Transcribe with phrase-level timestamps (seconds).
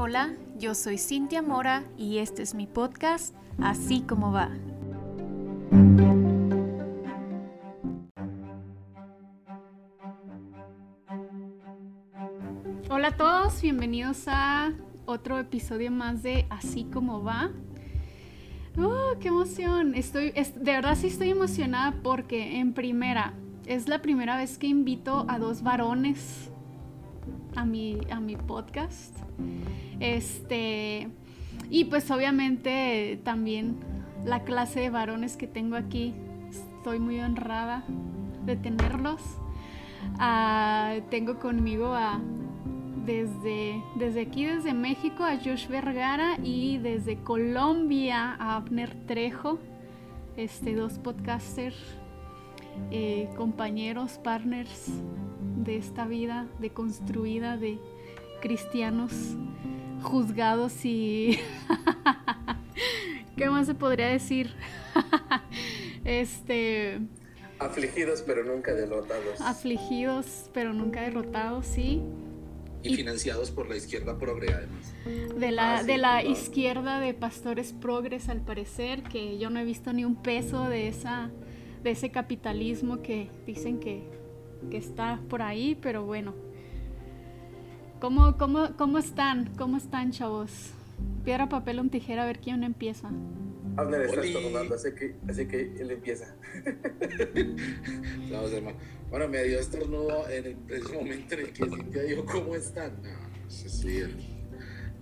[0.00, 4.48] Hola, yo soy Cintia Mora y este es mi podcast, Así como va.
[12.88, 14.72] Hola a todos, bienvenidos a
[15.04, 17.50] otro episodio más de Así como va.
[18.78, 19.96] ¡Oh, qué emoción!
[19.96, 23.34] Estoy, de verdad sí estoy emocionada porque en primera,
[23.66, 26.52] es la primera vez que invito a dos varones
[27.58, 29.14] a mi, a mi podcast.
[29.98, 31.08] Este,
[31.70, 33.76] y pues obviamente también
[34.24, 36.14] la clase de varones que tengo aquí,
[36.50, 37.84] estoy muy honrada
[38.46, 39.20] de tenerlos.
[40.20, 42.20] Ah, tengo conmigo a
[43.04, 49.58] desde, desde aquí, desde México, a Josh Vergara y desde Colombia a Abner Trejo,
[50.36, 51.76] este, dos podcasters,
[52.92, 54.92] eh, compañeros, partners
[55.64, 57.78] de esta vida deconstruida de
[58.40, 59.12] cristianos
[60.02, 61.38] juzgados y...
[63.36, 64.54] ¿Qué más se podría decir?
[66.04, 67.00] este...
[67.58, 69.40] Afligidos pero nunca derrotados.
[69.40, 72.02] Afligidos pero nunca derrotados, sí.
[72.82, 74.92] Y, financiados por la izquierda progre, además.
[75.36, 79.64] De la, ah, de la izquierda de pastores progres, al parecer, que yo no he
[79.64, 81.30] visto ni un peso de, esa,
[81.82, 84.04] de ese capitalismo que dicen que,
[84.70, 86.34] que está por ahí, pero bueno.
[88.00, 89.50] ¿Cómo, cómo, ¿Cómo están?
[89.56, 90.70] ¿Cómo están, chavos?
[91.24, 93.10] Piedra, papel o tijera, a ver quién empieza.
[93.76, 96.34] Abner está estornudando, así que, así que él empieza.
[98.30, 98.76] Vamos, hermano.
[99.10, 103.00] Bueno, me dio estornudo en el preciso momento en el que Cintia dijo, ¿cómo están?
[103.02, 103.98] No, sí, sí,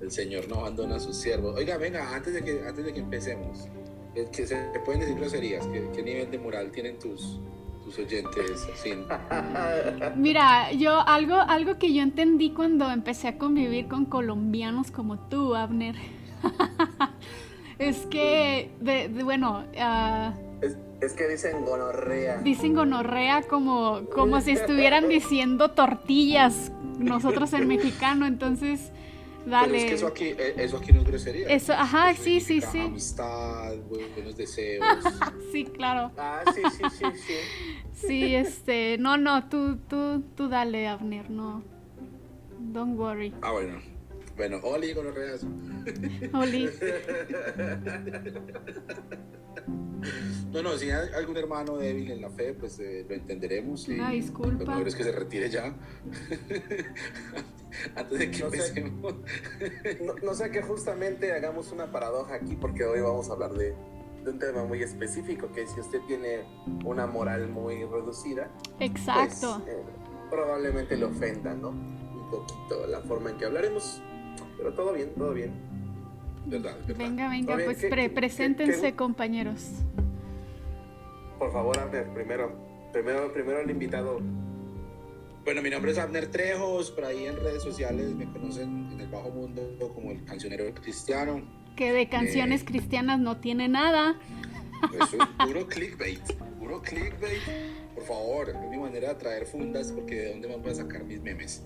[0.01, 1.57] el, Señor no abandona a sus siervos.
[1.57, 3.67] Oiga, venga, antes de que, antes de que empecemos,
[4.15, 7.41] eh, que se pueden decir groserías, ¿qué, qué nivel de moral tienen tus,
[7.87, 8.69] tus oyentes?
[10.17, 15.55] Mira, yo algo, algo que yo entendí cuando empecé a convivir con colombianos como tú,
[15.55, 15.95] Abner.
[17.79, 19.65] Es que, de, bueno...
[19.75, 20.65] Uh,
[21.03, 22.39] es, que dicen gonorrea.
[22.39, 28.93] Dicen gonorrea como, como si estuvieran diciendo tortillas nosotros en mexicano, entonces...
[29.47, 29.69] Dale.
[29.69, 31.47] Pero es que eso aquí, eh, eso aquí no es grosería.
[31.47, 32.81] Eso, ajá, sí, sí, sí.
[32.81, 34.85] Amistad, buenos deseos.
[35.53, 36.11] sí, claro.
[36.19, 37.35] Ah, sí, sí, sí, sí.
[38.09, 41.63] sí, este, no, no, tú, tú, tú dale, Abner, no.
[42.59, 43.33] Don't worry.
[43.41, 43.81] Ah, bueno.
[44.37, 45.47] Bueno, Oli con los reas.
[46.33, 46.69] Oli.
[50.53, 53.89] No, no, si hay algún hermano débil en la fe, pues eh, lo entenderemos.
[53.89, 54.65] Y disculpa.
[54.65, 55.67] Lo mejor es que se retire ya.
[57.95, 59.15] Antes de que no empecemos.
[59.83, 63.75] Sé, no, sé que justamente hagamos una paradoja aquí, porque hoy vamos a hablar de,
[64.27, 66.45] un tema muy específico, que si usted tiene
[66.85, 69.61] una moral muy reducida, Exacto.
[69.65, 69.83] Pues, eh,
[70.31, 71.71] probablemente le ofenda, ¿no?
[71.71, 74.03] Un poquito la forma en que hablaremos.
[74.57, 75.53] Pero todo bien, todo bien.
[76.47, 76.77] ¿Verdad?
[76.97, 79.73] Venga, venga, pues preséntense, compañeros.
[81.39, 82.53] Por favor, Abner, primero,
[82.93, 84.21] primero, primero el invitado.
[85.45, 89.09] Bueno, mi nombre es Abner Trejos, por ahí en redes sociales me conocen en el
[89.09, 89.63] bajo mundo
[89.95, 91.43] como el cancionero cristiano.
[91.77, 94.19] Que de canciones eh, cristianas no tiene nada.
[94.93, 96.21] Eso es puro clickbait,
[96.59, 97.43] puro clickbait.
[97.95, 101.05] Por favor, es mi manera de traer fundas porque de dónde más voy a sacar
[101.05, 101.65] mis memes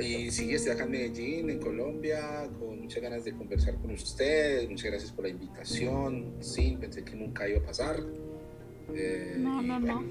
[0.00, 4.68] y sí, estoy acá en Medellín, en Colombia, con muchas ganas de conversar con ustedes.
[4.68, 6.34] Muchas gracias por la invitación.
[6.40, 8.00] Sí, pensé que nunca iba a pasar.
[8.94, 10.04] Eh, no, no, no.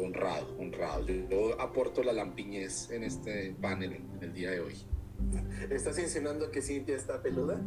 [0.00, 1.06] Honrado, honrado.
[1.06, 4.74] Yo, aporto la lampiñez en este panel en el día de hoy.
[5.70, 7.60] ¿Estás insinuando que Cintia está peluda?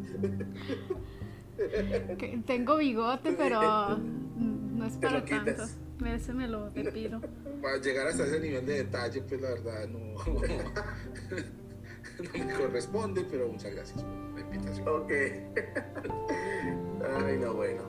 [2.46, 3.98] tengo bigote, pero
[4.38, 5.64] no es para tanto.
[6.06, 7.22] Ese me lo pido.
[7.62, 10.00] Para llegar hasta ese nivel de detalle, pues la verdad no,
[12.34, 14.88] no me corresponde, pero muchas gracias por la invitación.
[14.88, 15.12] Ok.
[17.26, 17.84] Ay, no, bueno.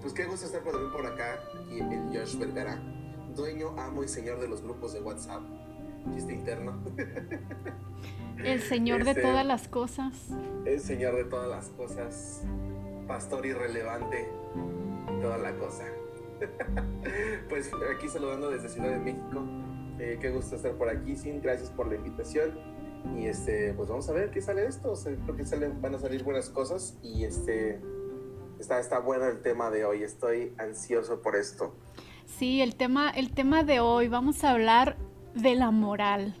[0.00, 2.78] Pues qué gusto estar por, por acá, aquí el Josh Vergara,
[3.34, 5.42] dueño, amo y señor de los grupos de WhatsApp.
[6.12, 6.78] Chiste interno.
[8.44, 10.28] El señor de este, todas las cosas.
[10.66, 12.42] El señor de todas las cosas.
[13.08, 14.28] Pastor irrelevante.
[15.22, 15.84] Toda la cosa.
[17.48, 19.44] pues aquí saludando desde Ciudad de México.
[19.98, 21.40] Eh, qué gusto estar por aquí, Sin.
[21.40, 22.58] Gracias por la invitación.
[23.16, 24.92] Y este, pues vamos a ver qué sale esto.
[24.92, 25.44] O creo que
[25.80, 26.98] van a salir buenas cosas.
[27.02, 27.80] Y este,
[28.58, 30.02] está, está bueno el tema de hoy.
[30.02, 31.74] Estoy ansioso por esto.
[32.26, 34.96] Sí, el tema, el tema de hoy, vamos a hablar
[35.34, 36.34] de la moral.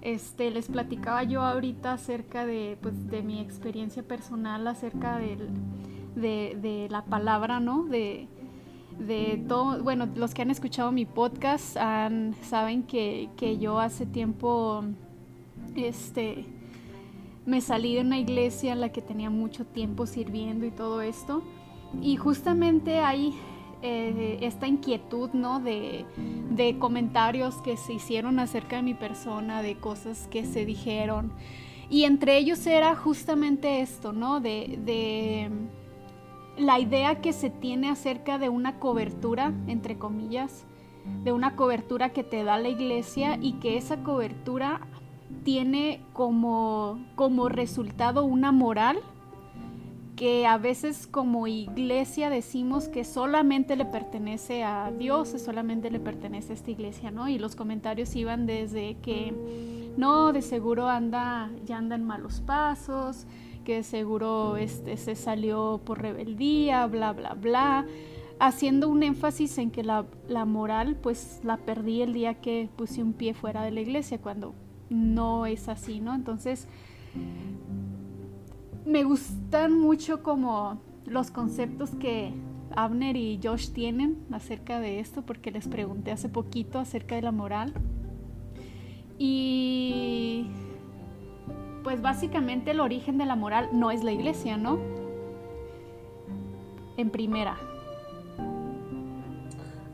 [0.00, 5.48] Este, les platicaba yo ahorita acerca de, pues, de mi experiencia personal, acerca del,
[6.16, 7.84] de, de la palabra, ¿no?
[7.84, 8.28] De,
[8.98, 11.76] de todo, bueno, los que han escuchado mi podcast
[12.42, 13.28] saben que,
[13.60, 14.84] yo hace tiempo
[15.74, 16.44] este,
[17.46, 21.42] me salí de una iglesia en la que tenía mucho tiempo sirviendo y todo esto.
[22.00, 23.34] Y justamente hay
[23.82, 25.60] eh, esta inquietud, ¿no?
[25.60, 26.06] De,
[26.78, 31.32] comentarios que se hicieron acerca de mi persona, de cosas que se dijeron.
[31.90, 34.40] Y entre ellos era justamente esto, ¿no?
[34.40, 35.50] De, de
[36.56, 40.64] la idea que se tiene acerca de una cobertura, entre comillas,
[41.24, 44.80] de una cobertura que te da la iglesia y que esa cobertura
[45.44, 49.00] tiene como, como resultado una moral
[50.16, 56.52] que a veces como iglesia decimos que solamente le pertenece a Dios, solamente le pertenece
[56.52, 57.28] a esta iglesia, ¿no?
[57.28, 59.34] Y los comentarios iban desde que
[59.96, 63.26] no, de seguro anda, ya anda en malos pasos,
[63.62, 67.86] que seguro este, se salió por rebeldía, bla, bla, bla,
[68.38, 73.02] haciendo un énfasis en que la, la moral pues la perdí el día que puse
[73.02, 74.54] un pie fuera de la iglesia, cuando
[74.90, 76.14] no es así, ¿no?
[76.14, 76.68] Entonces,
[78.84, 82.32] me gustan mucho como los conceptos que
[82.74, 87.32] Abner y Josh tienen acerca de esto, porque les pregunté hace poquito acerca de la
[87.32, 87.74] moral.
[89.18, 90.46] Y
[91.82, 94.78] pues básicamente el origen de la moral no es la iglesia, ¿no?
[96.96, 97.58] En primera.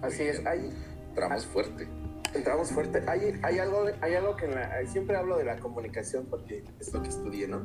[0.02, 0.70] Así es, hay...
[1.08, 1.88] Entramos fuerte.
[2.34, 3.02] Entramos fuerte.
[3.08, 4.48] Hay, hay, algo, hay algo que
[4.86, 7.62] siempre hablo de la comunicación porque es lo que estudié, ¿no?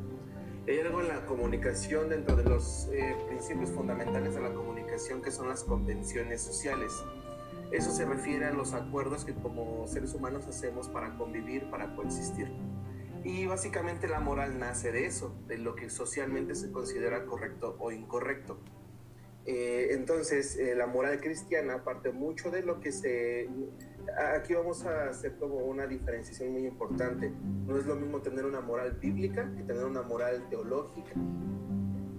[0.68, 5.30] Hay algo en la comunicación dentro de los eh, principios fundamentales de la comunicación que
[5.30, 6.94] son las convenciones sociales.
[7.72, 12.52] Eso se refiere a los acuerdos que como seres humanos hacemos para convivir, para coexistir.
[13.24, 17.92] Y básicamente la moral nace de eso, de lo que socialmente se considera correcto o
[17.92, 18.60] incorrecto.
[19.46, 23.50] Eh, entonces, eh, la moral cristiana parte mucho de lo que se
[24.36, 27.32] aquí vamos a hacer como una diferenciación muy importante.
[27.66, 31.12] No es lo mismo tener una moral bíblica que tener una moral teológica.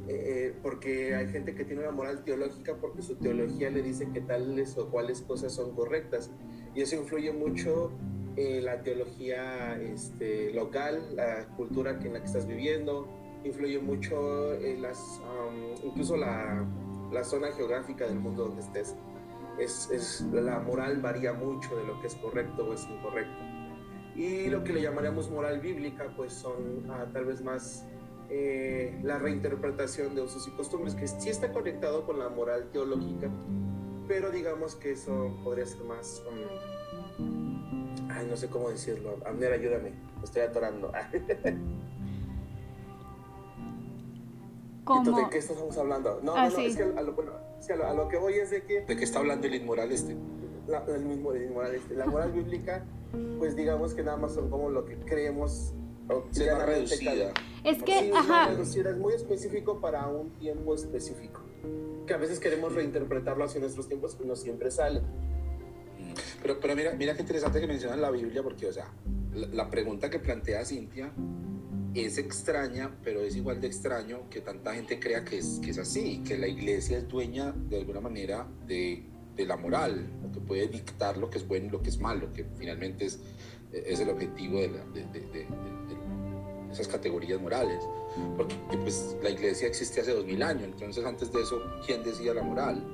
[0.07, 4.07] Eh, eh, porque hay gente que tiene una moral teológica porque su teología le dice
[4.12, 6.31] que tales o cuales cosas son correctas.
[6.75, 7.93] Y eso influye mucho
[8.37, 13.09] en la teología este, local, la cultura en la que estás viviendo,
[13.45, 15.21] influye mucho en las,
[15.83, 16.67] incluso la,
[17.13, 18.95] la zona geográfica del mundo donde estés
[19.59, 23.45] es, la moral varía mucho de lo que es correcto o es incorrecto.
[24.17, 27.85] Y lo que le llamaríamos moral bíblica, pues son ah, tal vez más
[28.31, 33.29] eh, la reinterpretación de usos y costumbres, que sí está conectado con la moral teológica,
[34.07, 36.23] pero digamos que eso podría ser más...
[37.19, 37.54] Um,
[38.14, 39.19] ay, no sé cómo decirlo.
[39.26, 40.93] Amner, ayúdame, estoy atorando.
[44.84, 45.19] ¿Cómo?
[45.19, 46.20] ¿De qué estamos hablando?
[46.22, 48.82] No, no, no, es que a lo, bueno, a lo, que voy es de que...
[48.82, 50.14] ¿De qué está hablando el inmoral este?
[50.66, 51.94] La, el mismo el inmoral este.
[51.94, 52.84] La moral bíblica,
[53.38, 55.72] pues digamos que nada más son como lo que creemos...
[56.32, 57.32] Se va reducida.
[57.64, 58.49] Es que, ajá.
[58.49, 61.40] Reducida, es muy específico para un tiempo específico.
[62.06, 65.00] Que a veces queremos reinterpretarlo hacia nuestros tiempos, pero no siempre sale.
[66.44, 68.93] Pero, pero mira, mira qué interesante que mencionan la Biblia, porque, o sea,
[69.32, 71.11] la, la pregunta que plantea Cintia
[71.94, 75.79] es extraña, pero es igual de extraño que tanta gente crea que es, que es
[75.79, 79.05] así, que la iglesia es dueña de alguna manera de,
[79.35, 82.31] de la moral, que puede dictar lo que es bueno y lo que es malo,
[82.35, 83.20] que finalmente es,
[83.73, 85.47] es el objetivo de, de,
[86.71, 87.83] esas categorías morales.
[88.37, 92.35] Porque pues, la iglesia existe hace dos mil años, entonces antes de eso, ¿quién decía
[92.35, 92.85] la moral?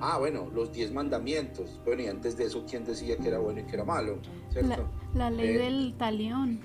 [0.00, 1.80] Ah, bueno, los diez mandamientos.
[1.84, 4.18] Bueno, y antes de eso, ¿quién decía que era bueno y que era malo?
[4.54, 4.78] La,
[5.14, 6.60] la, ley eh, del talión.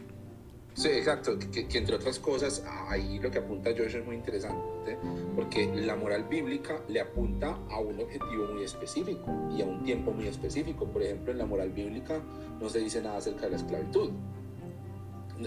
[0.74, 4.98] Sí, exacto, que, entre otras cosas, ahí lo que apunta Josh es muy interesante,
[5.36, 10.12] porque la moral bíblica le apunta a un objetivo muy específico y a un tiempo
[10.12, 10.86] muy específico.
[10.86, 12.22] Por ejemplo, en la moral bíblica
[12.60, 14.12] no se dice nada acerca de la esclavitud.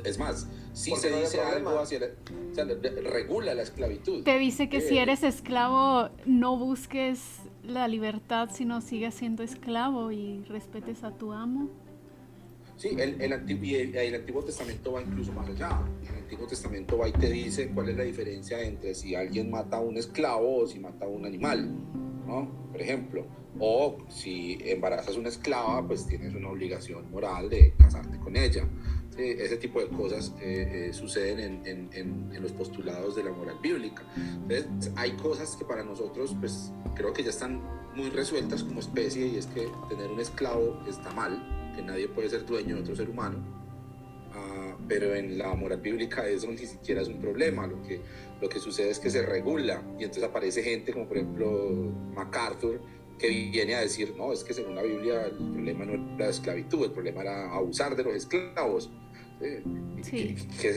[0.05, 4.25] Es más, sí se dice algo hacia o sea, regula la esclavitud.
[4.25, 10.13] Te dice que si eh, eres esclavo, no busques la libertad, sino sigas siendo esclavo
[10.13, 11.69] y respetes a tu amo.
[12.77, 15.81] Sí, el, el, Antiguo, el, Antiguo Testamento va incluso más allá.
[16.09, 19.77] El Antiguo Testamento va y te dice cuál es la diferencia entre si alguien mata
[19.77, 21.71] a un esclavo o si mata a un animal,
[22.27, 22.51] ¿no?
[22.73, 23.25] Por ejemplo.
[23.61, 28.67] O si embarazas a una esclava, pues tienes una obligación moral de casarte con ella.
[29.17, 33.59] Ese tipo de cosas eh, eh, suceden en, en, en, los postulados de la moral
[33.63, 34.03] bíblica.
[34.17, 37.63] Entonces, hay cosas que para nosotros, pues creo que ya están
[37.95, 42.29] muy resueltas como especie y es que tener un esclavo está mal que nadie puede
[42.29, 43.39] ser dueño de otro ser humano,
[44.33, 48.01] ah, pero en la moral bíblica eso ni siquiera es un problema, lo que,
[48.41, 51.49] lo que sucede es que se regula y entonces aparece gente como por ejemplo
[52.15, 52.81] MacArthur
[53.19, 56.29] que viene a decir, no, es que según la Biblia el problema no era la
[56.29, 58.91] esclavitud, el problema era abusar de los esclavos.
[59.45, 59.63] Eh,
[60.11, 60.69] que,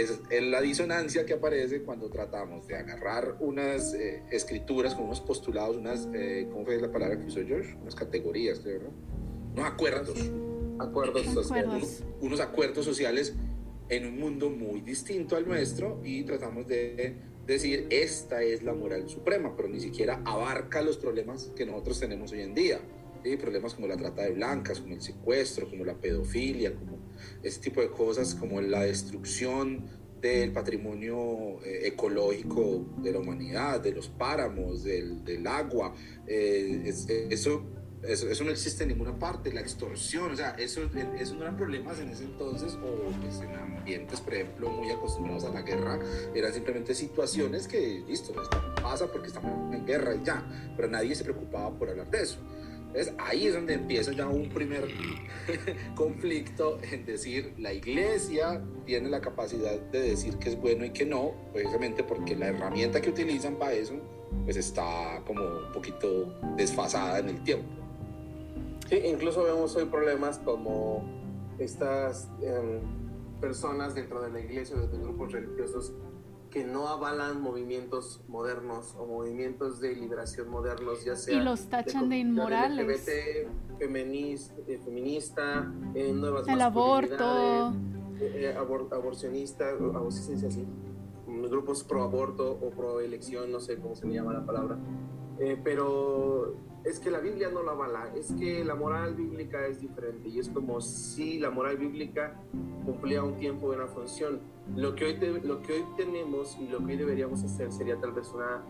[0.00, 5.76] es, la disonancia que aparece cuando tratamos de agarrar unas eh, escrituras con unos postulados,
[5.76, 7.76] unas, eh, ¿cómo fue la palabra que usó George?
[7.80, 8.90] Unas categorías, creo, ¿no?
[9.54, 10.30] Unos acuerdos.
[10.78, 12.04] Acuerdos sociales.
[12.20, 13.34] unos acuerdos sociales
[13.88, 17.14] en un mundo muy distinto al nuestro y tratamos de
[17.46, 22.32] decir esta es la moral suprema, pero ni siquiera abarca los problemas que nosotros tenemos
[22.32, 22.80] hoy en día.
[23.26, 23.36] ¿Sí?
[23.36, 26.98] Problemas como la trata de blancas, como el secuestro, como la pedofilia, como
[27.42, 29.84] ese tipo de cosas, como la destrucción
[30.20, 35.94] del patrimonio eh, ecológico de la humanidad, de los páramos, del, del agua.
[36.26, 36.92] Eh,
[37.30, 37.64] eso
[38.08, 40.82] eso, no existe en ninguna parte, la extorsión, o sea, eso,
[41.18, 45.44] eso no eran problemas en ese entonces, o pues en ambientes, por ejemplo, muy acostumbrados
[45.44, 45.98] a la guerra,
[46.34, 48.32] eran simplemente situaciones que, listo,
[48.82, 50.44] pasa porque estamos en guerra y ya,
[50.76, 52.38] pero nadie se preocupaba por hablar de eso.
[52.96, 54.88] Entonces ahí es donde empieza ya un primer
[55.94, 61.04] conflicto en decir la iglesia tiene la capacidad de decir que es bueno y que
[61.04, 63.96] no, precisamente porque la herramienta que utilizan para eso
[64.46, 67.66] pues está como un poquito desfasada en el tiempo.
[68.88, 71.04] Sí, incluso vemos hoy problemas como
[71.58, 72.80] estas em,
[73.42, 75.92] personas dentro de la iglesia de grupos religiosos
[76.56, 81.36] que no avalan movimientos modernos o movimientos de liberación modernos, ya sea...
[81.36, 82.86] Y los tachan de, inmorales.
[82.86, 87.74] LGBT, feminista, eh, feminista eh, nuevas El aborto.
[88.18, 89.66] Eh, aborcionista,
[90.08, 90.64] se dice así,
[91.26, 94.78] grupos pro aborto o pro elección, no sé cómo se llama la palabra.
[95.62, 96.54] Pero
[96.86, 100.38] es que la Biblia no la avala, es que la moral bíblica es diferente y
[100.38, 102.40] es como si la moral bíblica
[102.84, 104.40] cumplía un tiempo y una función.
[104.76, 108.12] Lo que, hoy lo que hoy tenemos y lo que hoy deberíamos hacer sería tal
[108.12, 108.62] vez una,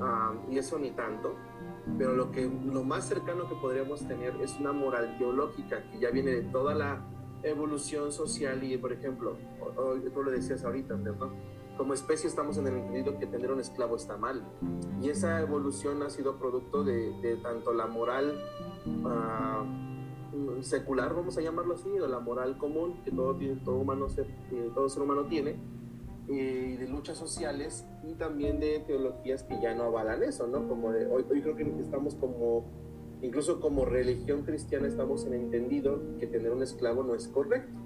[0.00, 1.36] ah, y eso ni tanto,
[1.96, 6.10] pero lo, que, lo más cercano que podríamos tener es una moral teológica que ya
[6.10, 7.06] viene de toda la
[7.44, 9.36] evolución social y, por ejemplo,
[10.12, 11.28] tú lo decías ahorita, ¿verdad?
[11.80, 14.44] Como especie estamos en el entendido que tener un esclavo está mal.
[15.00, 18.38] Y esa evolución ha sido producto de, tanto la moral
[19.06, 19.64] ah,
[20.60, 23.34] secular, vamos a llamarlo así, o la moral común que todo,
[23.64, 24.26] todo, humano ser,
[24.74, 25.56] todo ser humano tiene,
[26.28, 30.68] y de luchas sociales y también de teologías que ya no avalan eso, ¿no?
[30.68, 32.66] Como hoy, hoy creo que estamos como,
[33.22, 37.79] incluso como religión cristiana estamos en entendido que tener un esclavo no es correcto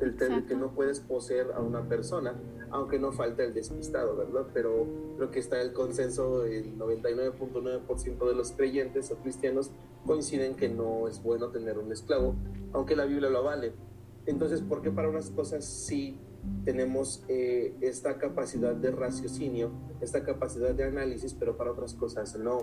[0.00, 2.34] el que no puedes poseer a una persona,
[2.70, 4.46] aunque no falta el despistado, ¿verdad?
[4.52, 4.86] Pero
[5.16, 9.70] creo que está el consenso, el 99.9% de los creyentes o cristianos
[10.04, 12.34] coinciden que no es bueno tener un esclavo,
[12.72, 13.72] aunque la Biblia lo vale.
[14.26, 16.18] Entonces, ¿por qué para unas cosas sí
[16.64, 22.58] tenemos eh, esta capacidad de raciocinio, esta capacidad de análisis, pero para otras cosas no?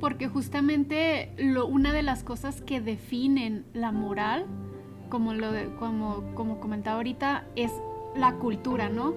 [0.00, 4.46] Porque justamente lo, una de las cosas que definen la moral
[5.14, 7.70] como, lo como, como comentaba ahorita, es
[8.16, 9.14] la cultura, ¿no?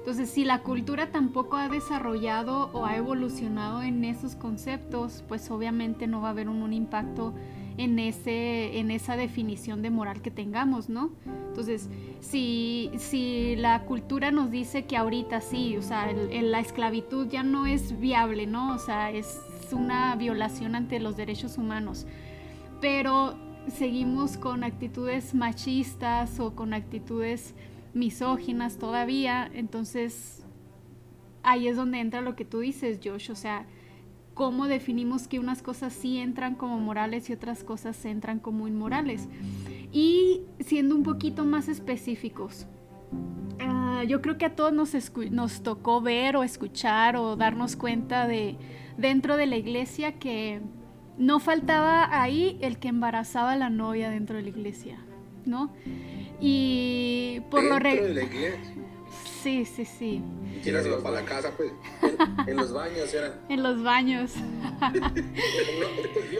[0.00, 6.06] Entonces, si la cultura tampoco ha desarrollado o ha evolucionado en esos conceptos, pues obviamente
[6.06, 7.32] no va a haber un, impacto
[7.78, 11.12] en, ese, en esa definición de moral que tengamos, ¿no?
[11.48, 11.88] Entonces,
[12.20, 17.64] si, si la cultura nos dice que ahorita sí, o sea, la esclavitud ya no
[17.64, 18.74] es viable, ¿no?
[18.74, 19.40] O sea, es
[19.72, 22.06] una violación ante los derechos humanos,
[22.82, 27.54] pero seguimos con actitudes machistas o con actitudes
[27.94, 30.44] misóginas todavía, entonces
[31.42, 33.66] ahí es donde entra lo que tú dices, Josh, o sea,
[34.34, 39.28] cómo definimos que unas cosas sí entran como morales y otras cosas entran como inmorales.
[39.90, 42.66] Y siendo un poquito más específicos,
[43.60, 44.92] ah, yo creo que a todos nos,
[45.30, 48.56] nos tocó ver o escuchar o darnos cuenta de
[48.96, 50.60] dentro de la iglesia que
[51.18, 54.98] no faltaba ahí el que embarazaba a la novia dentro de la iglesia,
[55.44, 55.74] ¿no?
[56.40, 58.74] Y por lo ¿Dentro de la iglesia?
[59.42, 60.22] Sí, sí, sí.
[60.56, 61.72] ¿Y quién para la casa, pues?
[62.46, 63.34] En, los baños, era.
[63.48, 64.32] En los baños.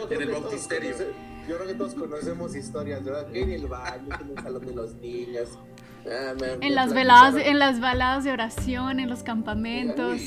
[0.09, 0.95] en el bautisterio.
[1.47, 3.35] Yo creo que todos conocemos historias, ¿verdad?
[3.35, 5.57] En el baño, en el salón de los niños.
[6.05, 10.21] Ah, en, las veladas, en las baladas de oración, en los campamentos.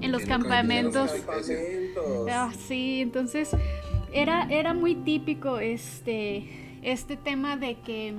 [0.00, 1.10] en los campamentos.
[2.30, 3.50] Ah, sí, entonces
[4.12, 6.48] era, era muy típico este,
[6.82, 8.14] este tema de que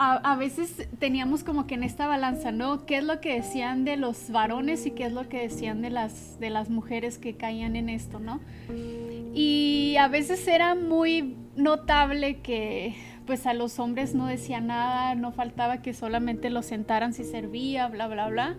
[0.00, 2.86] a, veces teníamos como que en esta balanza, ¿no?
[2.86, 5.90] ¿Qué es lo que decían de los varones y qué es lo que decían de
[5.90, 8.40] las, de las mujeres que caían en esto, ¿no?
[9.34, 12.94] Y a veces era muy notable que
[13.26, 17.86] pues a los hombres no decía nada, no faltaba que solamente los sentaran si servía,
[17.88, 18.56] bla, bla, bla.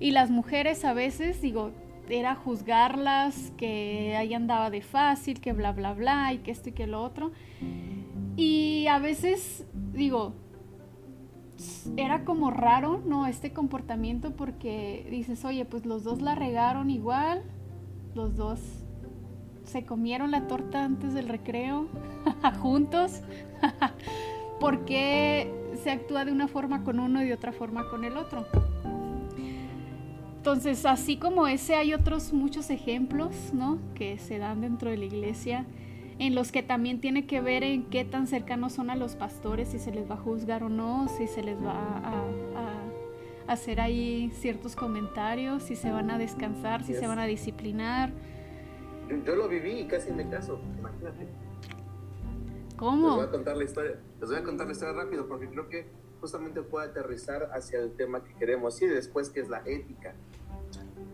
[0.00, 1.72] Y las mujeres a veces, digo,
[2.08, 6.72] era juzgarlas, que ahí andaba de fácil, que bla, bla, bla, y que esto y
[6.72, 7.32] que lo otro.
[8.36, 10.34] Y a veces, digo,
[11.96, 13.26] era como raro, ¿no?
[13.26, 17.42] Este comportamiento porque dices, oye, pues los dos la regaron igual,
[18.14, 18.60] los dos
[19.64, 21.88] se comieron la torta antes del recreo,
[22.60, 23.22] juntos.
[24.60, 28.16] ¿Por qué se actúa de una forma con uno y de otra forma con el
[28.16, 28.46] otro?
[30.46, 33.80] Entonces, así como ese, hay otros muchos ejemplos, ¿no?
[33.96, 35.66] Que se dan dentro de la iglesia,
[36.20, 39.70] en los que también tiene que ver en qué tan cercanos son a los pastores,
[39.70, 44.30] si se les va a juzgar o no, si se les va a, hacer ahí
[44.36, 48.12] ciertos comentarios, si se van a descansar, si se van a disciplinar.
[49.26, 51.26] Yo, lo viví y casi me caso, imagínate.
[52.76, 53.08] ¿Cómo?
[53.08, 55.68] Les voy a contar la historia, les voy a contar la historia rápido porque creo
[55.68, 60.14] que justamente puede aterrizar hacia el tema que queremos y después que es la ética.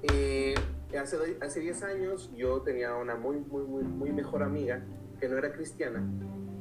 [0.02, 0.54] Eh,
[0.98, 4.82] hace, hace 10 años yo tenía una muy, muy, muy, muy mejor amiga
[5.20, 6.02] que no era cristiana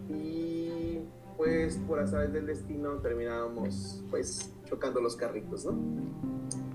[0.09, 0.99] y
[1.37, 5.75] pues por azares del destino terminábamos pues chocando los carritos, ¿no?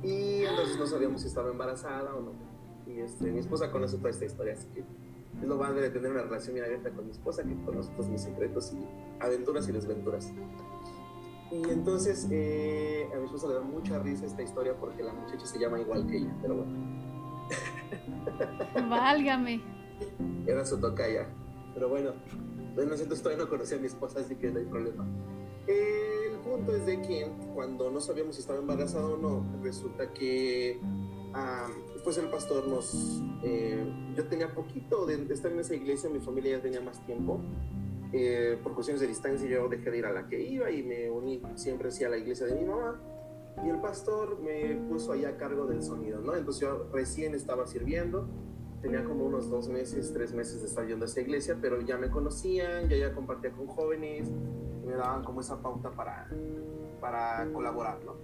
[0.02, 2.32] Y entonces no sabíamos si estaba embarazada o no.
[2.86, 6.10] Y este, mi esposa conoce toda esta historia, así que es lo padre de tener
[6.10, 8.78] una relación bien abierta con mi esposa que conoce todos mis secretos y
[9.22, 10.32] aventuras y desventuras.
[11.50, 15.46] Y entonces eh, a mi esposa le da mucha risa esta historia porque la muchacha
[15.46, 16.72] se llama igual que ella, pero bueno.
[18.90, 19.62] Válgame.
[20.46, 21.28] Era su tocaya.
[21.74, 22.12] Pero bueno,
[22.74, 25.06] no entonces todavía no conocía a mi esposa, así que no hay problema.
[25.66, 30.80] El punto es de que cuando no sabíamos si estaba embarazada o no, resulta que
[32.02, 33.20] pues el pastor nos...
[33.42, 33.84] Eh,
[34.16, 37.40] yo tenía poquito de estar en esa iglesia, mi familia ya tenía más tiempo
[38.18, 41.10] eh, por cuestiones de distancia yo dejé de ir a la que iba y me
[41.10, 43.00] uní siempre a la iglesia de mi mamá
[43.64, 46.34] y el pastor me puso allá a cargo del sonido, ¿no?
[46.34, 48.28] Entonces yo recién estaba sirviendo,
[48.82, 51.96] tenía como unos dos meses, tres meses de estar yendo a esa iglesia, pero ya
[51.96, 54.30] me conocían, ya ya compartía con jóvenes,
[54.84, 56.28] me daban como esa pauta para,
[57.00, 58.14] para colaborar, ¿no?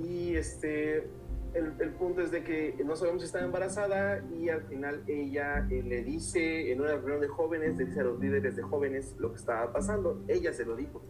[0.00, 1.08] Y este,
[1.54, 5.66] el, el, punto es de que no sabemos si está embarazada y al final ella
[5.70, 9.14] eh, le dice en una reunión de jóvenes, le dice a los líderes de jóvenes
[9.18, 10.22] lo que estaba pasando.
[10.28, 11.02] Ella se lo dijo.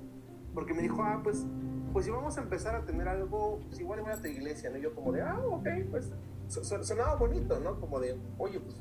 [0.54, 1.46] Porque me dijo, ah, pues,
[1.92, 4.78] pues si vamos a empezar a tener algo, pues igual voy a tu iglesia, ¿no?
[4.78, 6.12] Y yo como de, ah, ok, pues
[6.48, 7.78] sonaba bonito, ¿no?
[7.78, 8.80] Como de, oye, pues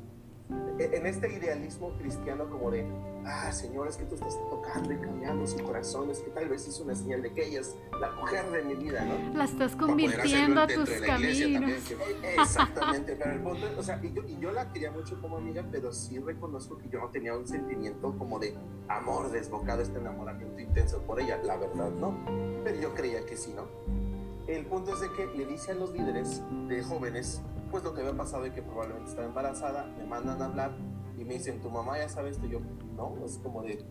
[0.78, 2.86] en este idealismo cristiano como de,
[3.24, 6.66] ah, Señor, es que tú estás tocando y cambiando su corazón, es que tal vez
[6.66, 9.36] es una señal de que ella es la mujer de mi vida, ¿no?
[9.36, 11.70] La estás convirtiendo a tus caminos.
[12.40, 15.64] exactamente, pero el punto, o sea, y yo, y yo, la quería mucho como amiga,
[15.70, 18.56] pero sí reconozco que yo no tenía un sentimiento como de
[18.88, 22.16] amor desbocado, este enamoramiento intenso por ella, la verdad, ¿no?
[22.64, 24.09] Pero yo creía que sí, ¿no?
[24.50, 28.00] El punto es de que le dice a los líderes de jóvenes, pues lo que
[28.00, 30.76] había pasado y que probablemente estaba embarazada, me mandan a hablar
[31.16, 32.60] y me dicen, tu mamá ya sabe esto, y yo,
[32.96, 33.84] no, es como de,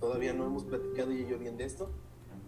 [0.00, 1.90] todavía no hemos platicado y yo bien de esto.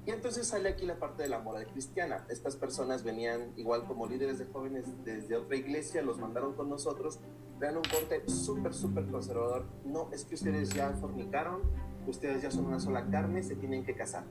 [0.06, 2.24] Y entonces sale aquí la parte de la moral cristiana.
[2.30, 7.20] Estas personas venían igual como líderes de jóvenes desde otra iglesia, los mandaron con nosotros,
[7.60, 9.66] vean un corte súper, súper conservador.
[9.84, 11.60] No, es que ustedes ya fornicaron,
[12.06, 14.24] ustedes ya son una sola carne, se tienen que casar.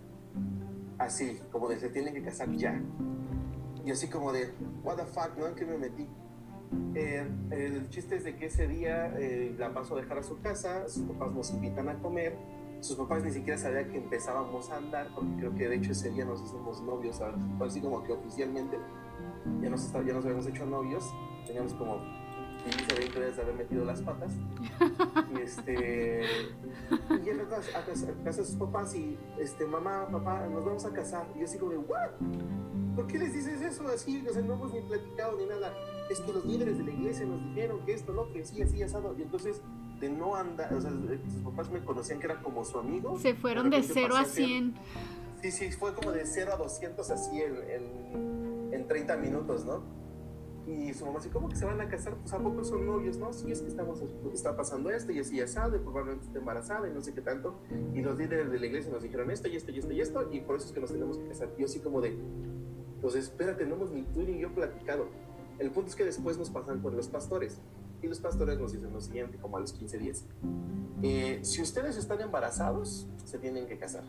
[0.97, 2.82] Así, como de se tienen que casar ya.
[3.88, 5.47] Y así como de, what the fuck, ¿no?
[5.47, 6.06] ¿En qué me metí?
[6.93, 10.41] Eh, el chiste es de que ese día eh, la paso a dejar a su
[10.41, 12.36] casa, sus papás nos invitan a comer,
[12.82, 16.12] sus papás ni siquiera sabían que empezábamos a andar, porque creo que de hecho ese
[16.12, 17.21] día nos hicimos novios,
[17.62, 18.78] así como que oficialmente
[19.62, 21.10] ya nos, ya nos habíamos hecho novios,
[21.45, 22.02] teníamos como
[22.69, 24.32] 15 20 días de haber metido las patas,
[25.36, 26.21] y este,
[27.10, 30.86] y llego a casa, a casa de sus papás y, este, mamá, papá, nos vamos
[30.86, 32.12] a casar, y yo así como, ¿what?
[32.95, 34.25] ¿Por qué les dices eso así?
[34.27, 35.71] O sea, no hemos ni platicado ni nada
[36.10, 38.82] es que los líderes de la iglesia nos dijeron que esto, no, que sí, así,
[38.82, 39.15] asado.
[39.17, 39.62] Y entonces,
[39.99, 43.17] de no andar, o sea, sus papás me conocían que era como su amigo.
[43.19, 44.75] Se fueron de 0 a 100.
[45.41, 49.84] Sí, sí, fue como de 0 a 200 así en, en, 30 minutos, ¿no?
[50.67, 52.15] Y su mamá así, ¿cómo que se van a casar?
[52.15, 53.32] Pues a poco son novios, ¿no?
[53.32, 54.03] Sí, es que estamos,
[54.34, 57.56] está pasando esto y así asado y probablemente está embarazada y no sé qué tanto.
[57.93, 60.30] Y los líderes de la iglesia nos dijeron esto y esto y esto y esto
[60.32, 61.49] y por eso es que nos tenemos que casar.
[61.58, 62.17] Yo así como de,
[63.01, 65.08] pues espérate, no hemos ni tú ni yo platicado
[65.60, 67.60] el punto es que después nos pasan con los pastores
[68.01, 70.25] y los pastores nos dicen lo siguiente, como a los 15 días.
[71.01, 74.03] Eh, si ustedes están embarazados, se tienen que casar.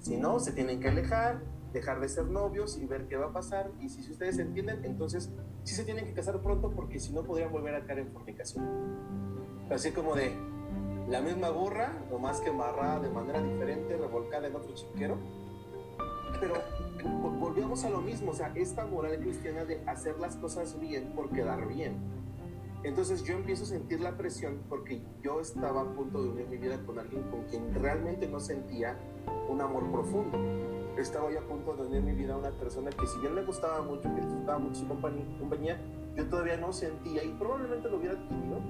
[0.00, 3.32] Si no, se tienen que alejar, dejar de ser novios y ver qué va a
[3.32, 3.70] pasar.
[3.80, 5.30] Y si, ustedes entienden, entonces
[5.64, 8.64] sí se tienen que casar pronto porque si no podrían volver a caer en fornicación.
[9.70, 10.32] Así como de
[11.08, 15.18] la misma burra, más que amarrada de manera diferente, revolcada en otro chiquero.
[16.40, 16.54] Pero
[17.40, 21.30] volvemos a lo mismo, o sea, esta moral cristiana de hacer las cosas bien por
[21.30, 21.96] quedar bien.
[22.86, 26.56] Entonces yo empiezo a sentir la presión porque yo estaba a punto de unir mi
[26.56, 28.96] vida con alguien con quien realmente no sentía
[29.48, 30.38] un amor profundo.
[30.96, 33.42] Estaba yo a punto de unir mi vida a una persona que si bien me
[33.42, 35.80] gustaba mucho, que disfrutaba mucho su compañía,
[36.14, 38.60] yo todavía no sentía y probablemente lo hubiera adquirido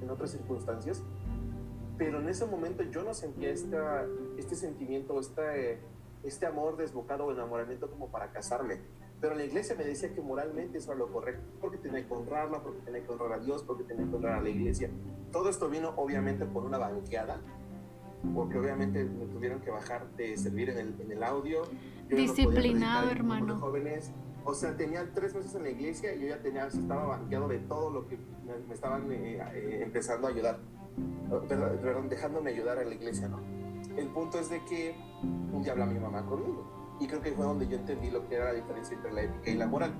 [0.00, 1.02] en otras circunstancias,
[1.98, 4.06] pero en ese momento yo no sentía esta,
[4.38, 5.78] este sentimiento, este,
[6.22, 8.80] este amor desbocado o enamoramiento como para casarme.
[9.20, 12.62] Pero la iglesia me decía que moralmente eso era lo correcto, porque tenía que honrarla,
[12.62, 14.90] porque tenía que honrar a Dios, porque tenía que honrar a la iglesia.
[15.32, 17.40] Todo esto vino obviamente por una banqueada,
[18.34, 21.62] porque obviamente me tuvieron que bajar de servir en el, en el audio.
[22.08, 23.58] Disciplinado, hermano.
[23.58, 24.12] Jóvenes.
[24.44, 27.58] O sea, tenía tres meses en la iglesia y yo ya tenía, estaba banqueado de
[27.58, 28.16] todo lo que
[28.66, 30.58] me, estaban eh, eh, empezando a ayudar,
[31.48, 33.40] perdón, dejándome ayudar a la iglesia, ¿no?
[33.96, 34.96] El punto es de que
[35.52, 38.36] un día habla mi mamá conmigo y creo que fue donde yo entendí lo que
[38.36, 39.94] era la diferencia entre la ética y la moral.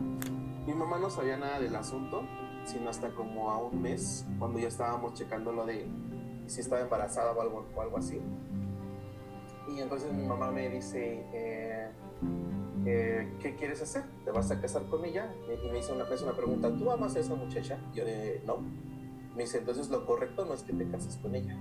[0.67, 2.23] Mi mamá no sabía nada del asunto,
[2.65, 5.89] sino hasta como a un mes, cuando ya estábamos checando lo de
[6.47, 8.21] si estaba embarazada o algo, o algo así.
[9.69, 11.91] Y entonces mi mamá me dice, eh,
[12.87, 14.05] eh, ¿qué quieres hacer?
[14.25, 15.33] ¿Te vas a casar con ella?
[15.47, 17.79] Y me hizo una, una pregunta, ¿tú amas a esa muchacha?
[17.95, 18.59] yo de, no.
[19.37, 21.57] Me dice, entonces lo correcto no es que te cases con ella.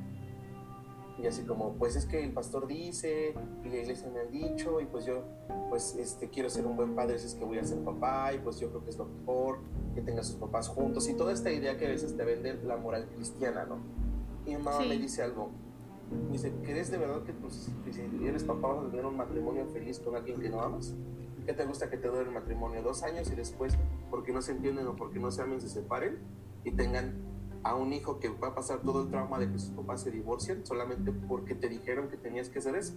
[1.21, 4.79] Y así como, pues es que el pastor dice, y la iglesia me han dicho,
[4.79, 5.23] y pues yo,
[5.69, 8.37] pues este, quiero ser un buen padre si es que voy a ser papá, y
[8.39, 9.59] pues yo creo que es lo mejor,
[9.95, 12.77] que tenga sus papás juntos, y toda esta idea que a veces te vende la
[12.77, 13.77] moral cristiana, ¿no?
[14.45, 15.49] Y mi mamá me dice algo,
[16.11, 19.65] me dice, ¿crees de verdad que, pues, si eres papá vas a tener un matrimonio
[19.67, 20.93] feliz con alguien que no amas?
[21.47, 22.81] ¿Qué te gusta que te dure el matrimonio?
[22.83, 23.73] Dos años y después,
[24.11, 26.19] porque no se entienden o porque no se amen, se separen
[26.63, 27.15] y tengan
[27.69, 30.11] a un hijo que va a pasar todo el trauma de que sus papás se
[30.11, 32.93] divorcien solamente porque te dijeron que tenías que hacer eso.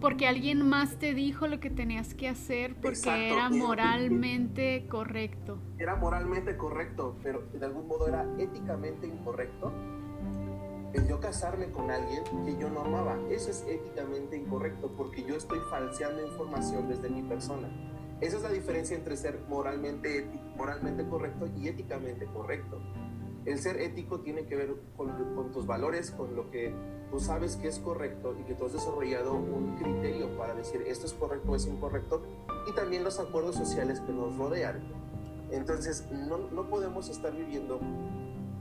[0.00, 5.58] Porque alguien más te dijo lo que tenías que hacer porque era moralmente correcto.
[5.78, 9.72] Era moralmente correcto, pero de algún modo era éticamente incorrecto
[10.96, 13.18] el yo casarme con alguien que yo no amaba.
[13.30, 17.68] Eso es éticamente incorrecto porque yo estoy falseando información desde mi persona.
[18.20, 20.26] Esa es la diferencia entre ser moralmente,
[20.56, 22.80] moralmente correcto y éticamente correcto.
[23.46, 26.74] El ser ético tiene que ver con, tus valores, con lo que
[27.10, 31.06] tú sabes que es correcto y que tú has desarrollado un criterio para decir esto
[31.06, 32.22] es correcto o es incorrecto
[32.68, 34.82] y también los acuerdos sociales que nos rodean.
[35.52, 37.80] Entonces, no, no podemos estar viviendo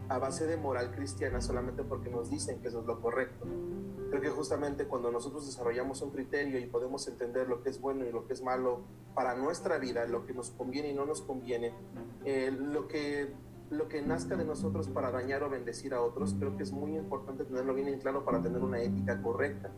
[0.08, 3.46] a base de moral cristiana solamente porque nos dicen que eso es lo correcto.
[4.10, 8.06] Creo que justamente cuando nosotros desarrollamos un criterio y podemos entender lo que es bueno
[8.06, 8.82] y lo que es malo
[9.16, 11.74] para nuestra vida, lo que nos conviene y no nos conviene,
[12.24, 13.34] eh, lo que
[13.70, 16.96] lo que nazca de nosotros para dañar o bendecir a otros, creo que es muy
[16.96, 19.72] importante tenerlo bien en claro para tener una ética correcta.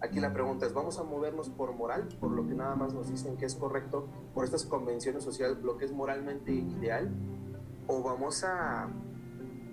[0.00, 3.08] Aquí la pregunta es, ¿vamos a movernos por moral, por lo que nada más nos
[3.08, 7.10] dicen que es correcto, por estas convenciones sociales, lo que es moralmente ideal?
[7.86, 8.88] ¿O vamos a,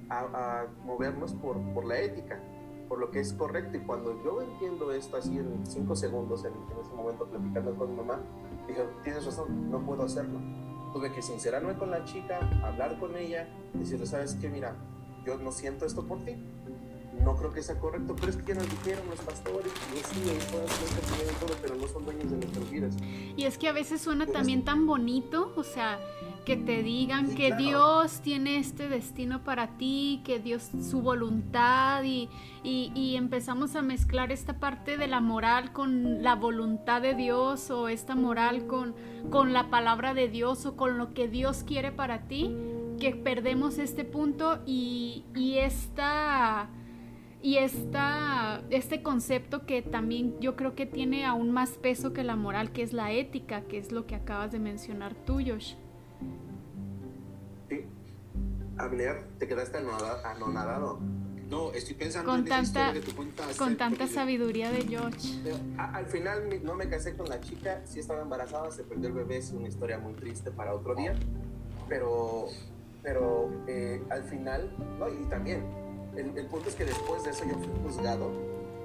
[0.10, 2.39] a, movernos por, por la ética,
[2.88, 3.78] por lo que es correcto?
[3.78, 7.89] Y cuando yo entiendo esto así en cinco segundos, en, en ese momento platicando con
[7.89, 8.19] mi mamá,
[8.67, 10.39] dije, tienes razón, no puedo hacerlo
[10.93, 14.75] tuve que sincerarme con la chica, hablar con ella, decirle, sabes qué, mira,
[15.25, 16.36] yo no siento esto por ti,
[17.23, 20.30] no creo que sea correcto, pero es que ya nos dijeron los pastores, y sí,
[20.30, 20.45] ellos
[21.39, 22.95] todo, pero no son dueños de nuestras vidas.
[23.36, 25.99] Y es que a veces suena también tan bonito, o sea,
[26.45, 32.30] que te digan que Dios tiene este destino para ti, que Dios su voluntad y,
[32.63, 37.88] y, empezamos a mezclar esta parte de la moral con la voluntad de Dios o
[37.88, 38.95] esta moral con,
[39.30, 42.56] con la palabra de Dios o con lo que Dios quiere para ti,
[42.99, 46.69] que perdemos este punto y, y esta
[47.41, 52.36] y esta, este concepto que también yo creo que tiene aún más peso que la
[52.36, 55.75] moral, que es la ética, que es lo que acabas de mencionar tú, Josh.
[58.80, 61.00] Abner, te quedaste anonadado.
[61.50, 65.39] No, estoy pensando con en tanta, que tú contaste, Con tanta sabiduría de George.
[65.78, 69.38] al final no me casé con la chica, sí estaba embarazada, se perdió el bebé,
[69.38, 71.15] es una historia muy triste para otro día.
[71.88, 72.46] Pero,
[73.02, 75.63] pero eh, al final, no, y también,
[76.15, 78.32] el, el punto es que después de eso yo fui juzgado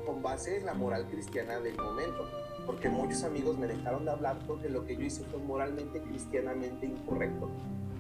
[0.07, 2.27] con base en la moral cristiana del momento
[2.67, 6.87] porque muchos amigos me dejaron de hablar porque lo que yo hice fue moralmente, cristianamente
[6.87, 7.51] incorrecto.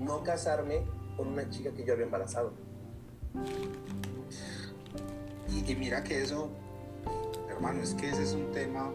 [0.00, 0.82] No casarme
[1.16, 2.52] con una chica que yo había embarazado.
[5.48, 6.50] Y, mira que eso,
[7.48, 8.90] hermano, es que ese es un tema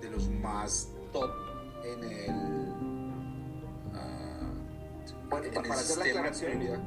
[0.00, 1.30] de los más top
[1.84, 2.30] en el...
[3.92, 6.82] Uh, para, hacer la aclaración,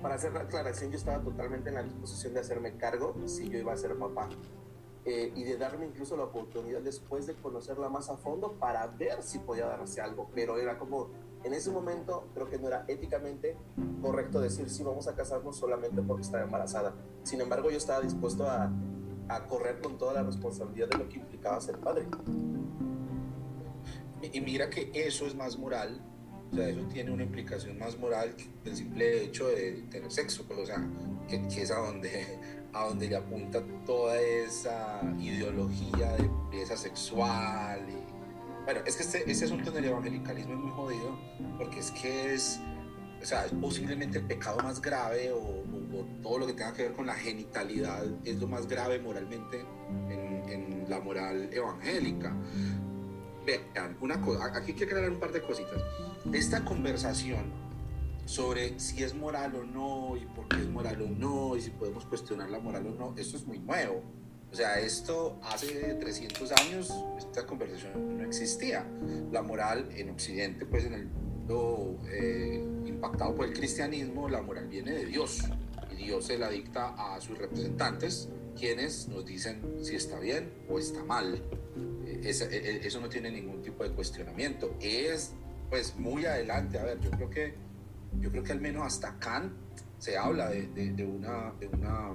[0.00, 3.58] para hacer la aclaración, yo estaba totalmente en la disposición de hacerme cargo si yo
[3.58, 4.28] iba a ser papá.
[5.04, 9.22] Eh, y de darme incluso la oportunidad después de conocerla más a fondo para ver
[9.22, 11.10] si podía darse algo, pero era como
[11.44, 13.56] En ese momento creo que no era éticamente
[14.02, 16.94] correcto decir sí vamos a casarnos solamente porque estaba embarazada.
[17.22, 18.72] Sin embargo, yo estaba dispuesto a,
[19.48, 22.06] correr con toda la responsabilidad de lo que implicaba ser padre.
[24.22, 26.00] Y mira que eso es más moral,
[26.52, 30.44] o sea, eso tiene una implicación más moral que el simple hecho de tener sexo,
[30.46, 30.88] pues, o sea,
[31.28, 32.38] que, es a donde,
[32.72, 37.84] a donde le apunta toda esa ideología de pureza sexual.
[38.66, 41.18] Bueno, es que este, este asunto del evangelicalismo es muy jodido,
[41.56, 42.60] porque es que es,
[43.22, 46.72] o sea, es posiblemente el pecado más grave o, o, o todo lo que tenga
[46.72, 49.64] que ver con la genitalidad es lo más grave moralmente
[50.10, 52.36] en, en la moral evangélica.
[53.46, 55.80] Vean, una cosa, aquí hay que aclarar un par de cositas.
[56.32, 57.52] Esta conversación
[58.24, 61.70] sobre si es moral o no y por qué es moral o no y si
[61.70, 64.02] podemos cuestionar la moral o no, esto es muy nuevo.
[64.56, 65.66] O sea, esto hace
[66.00, 68.86] 300 años, esta conversación no existía.
[69.30, 74.66] La moral en Occidente, pues en el mundo eh, impactado por el cristianismo, la moral
[74.68, 75.42] viene de Dios
[75.92, 80.78] y Dios se la dicta a sus representantes, quienes nos dicen si está bien o
[80.78, 81.42] está mal.
[82.24, 84.74] Esa, eso no tiene ningún tipo de cuestionamiento.
[84.80, 85.32] Es
[85.68, 87.54] pues muy adelante, a ver, yo creo que,
[88.22, 89.52] yo creo que al menos hasta Kant
[89.98, 92.14] se habla de, de, de una, de una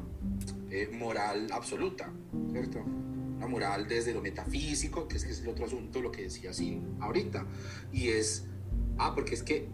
[0.72, 2.12] eh, moral absoluta,
[2.52, 2.80] ¿cierto?
[2.80, 6.52] Una moral desde lo metafísico, que es, que es el otro asunto, lo que decía
[6.52, 7.46] así ahorita,
[7.92, 8.46] y es,
[8.98, 9.68] ah, porque es que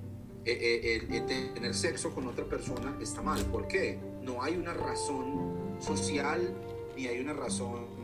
[0.46, 4.00] eh, eh, tener sexo con otra persona está mal, ¿por qué?
[4.24, 6.56] No hay una razón social
[6.96, 7.98] ni hay una razón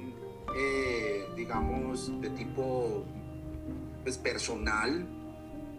[0.55, 3.03] eh, digamos, de tipo
[4.03, 5.07] pues, personal,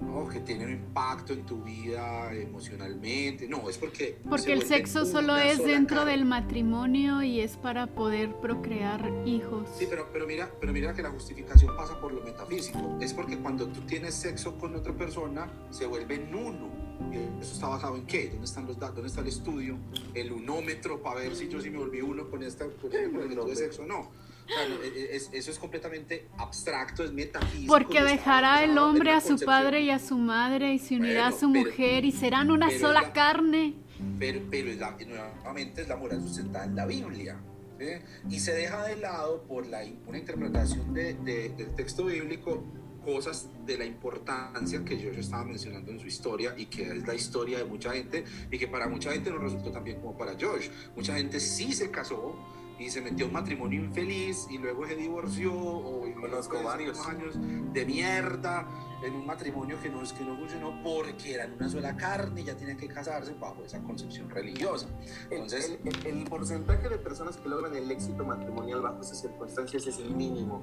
[0.04, 0.28] ¿no?
[0.28, 3.48] que tiene un impacto en tu vida emocionalmente.
[3.48, 4.18] No, es porque...
[4.28, 6.12] Porque el sexo solo es dentro carne.
[6.12, 9.68] del matrimonio y es para poder procrear hijos.
[9.76, 12.98] Sí, pero, pero, mira, pero mira que la justificación pasa por lo metafísico.
[13.00, 16.84] Es porque cuando tú tienes sexo con otra persona, se vuelve en uno.
[17.40, 18.28] ¿Eso está basado en qué?
[18.28, 18.96] ¿Dónde están los datos?
[18.96, 19.78] ¿Dónde está el estudio?
[20.14, 23.22] El unómetro para ver si yo sí me volví uno con esta con el, con
[23.22, 23.84] el de sexo.
[23.84, 24.10] No.
[24.46, 27.72] Claro, es, eso es completamente abstracto, es metafísico.
[27.72, 31.36] Porque dejará el hombre a su padre y a su madre y se unirá bueno,
[31.36, 33.74] a su pero, mujer y serán una sola la, carne.
[34.18, 37.38] Pero, pero es la, nuevamente es la moral sustentada en la Biblia.
[37.78, 37.86] ¿sí?
[38.28, 42.62] Y se deja de lado por la, una interpretación de, de, del texto bíblico
[43.04, 47.06] cosas de la importancia que yo, yo estaba mencionando en su historia y que es
[47.06, 50.16] la historia de mucha gente y que para mucha gente no resultó tan bien como
[50.16, 50.68] para Josh.
[50.96, 52.34] Mucha gente sí se casó,
[52.78, 57.34] y se metió un matrimonio infeliz y luego se divorció o conozco varios años
[57.72, 58.68] de mierda
[59.04, 62.44] en un matrimonio que no es que no funcionó porque eran una sola carne y
[62.44, 64.88] ya tenían que casarse bajo esa concepción religiosa.
[65.30, 69.86] Entonces, el, el, el, porcentaje de personas que logran el éxito matrimonial bajo esas circunstancias
[69.86, 70.62] es el mínimo.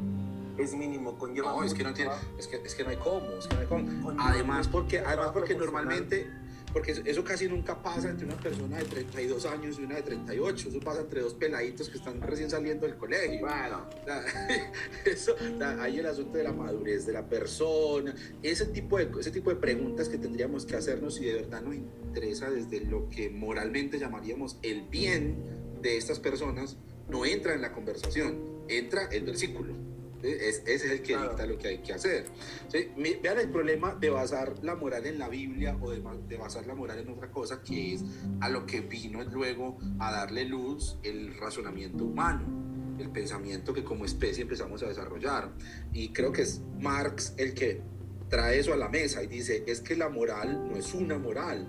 [0.58, 1.54] Es mínimo, conlleva.
[1.54, 3.62] No, es que no, tiene, es, que, es que no hay cómo, es que no
[3.62, 4.14] hay cómo.
[4.20, 6.30] Además, porque, además porque normalmente
[6.74, 10.70] porque eso casi nunca pasa entre una persona de 32 años y una de 38,
[10.70, 13.42] eso pasa entre dos peladitos que están recién saliendo del colegio.
[13.42, 13.88] Bueno,
[15.06, 15.36] eso,
[15.80, 19.58] hay el asunto de la madurez de la persona, ese tipo, de, ese tipo de
[19.58, 24.58] preguntas que tendríamos que hacernos si de verdad nos interesa desde lo que moralmente llamaríamos
[24.62, 25.38] el bien
[25.82, 26.78] de estas personas,
[27.10, 29.91] no entra en la conversación, entra el versículo.
[30.24, 32.26] Es, ese es el que dicta lo que hay que hacer.
[32.68, 32.90] ¿Sí?
[33.22, 36.76] Vean el problema de basar la moral en la Biblia o de, de, basar la
[36.76, 38.04] moral en otra cosa, que es
[38.40, 44.06] a lo que vino luego a darle luz el razonamiento humano, el pensamiento que como
[44.06, 45.52] especie empezamos a desarrollar.
[45.94, 47.82] Y creo que es Marx el que
[48.30, 51.68] trae eso a la mesa y dice, es que la moral no es una moral.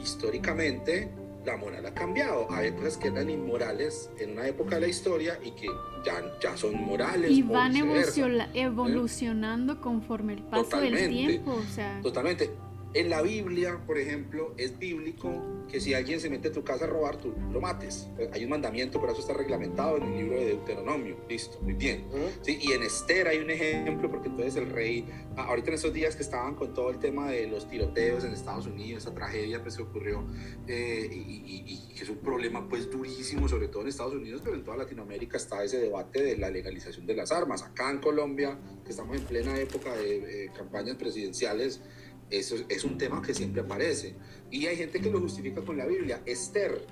[0.00, 1.10] Históricamente
[1.44, 2.46] la moral ha cambiado.
[2.50, 5.66] Hay cosas que eran inmorales en una época de la historia y que
[6.04, 7.30] ya, ya son morales.
[7.30, 9.76] Y van evolucionando ¿eh?
[9.80, 11.00] conforme el paso Totalmente.
[11.00, 11.52] del tiempo.
[11.52, 12.00] O sea.
[12.02, 12.50] Totalmente.
[12.94, 15.30] En la Biblia, por ejemplo, es bíblico
[15.70, 18.08] que si alguien se mete a tu casa a robar, tú lo mates.
[18.34, 21.16] Hay un mandamiento, pero eso está reglamentado en el libro de Deuteronomio.
[21.26, 22.04] Listo, muy bien.
[22.12, 22.30] Uh -huh.
[22.42, 22.58] ¿Sí?
[22.60, 26.22] Y en Esther hay un ejemplo, porque entonces el rey, ahorita en esos días que
[26.22, 29.84] estaban con todo el tema de los tiroteos en Estados Unidos, esa tragedia pues, que
[29.84, 30.26] ocurrió,
[30.66, 34.64] eh, y, que es un problema pues durísimo, sobre todo en Estados Unidos, pero en
[34.64, 37.62] toda Latinoamérica está ese debate de la legalización de las armas.
[37.62, 41.80] Acá en Colombia, que estamos en plena época de eh, campañas presidenciales,
[42.32, 44.14] eso es un tema que siempre aparece.
[44.50, 46.22] Y hay gente que lo justifica con la Biblia.
[46.26, 46.86] Esther,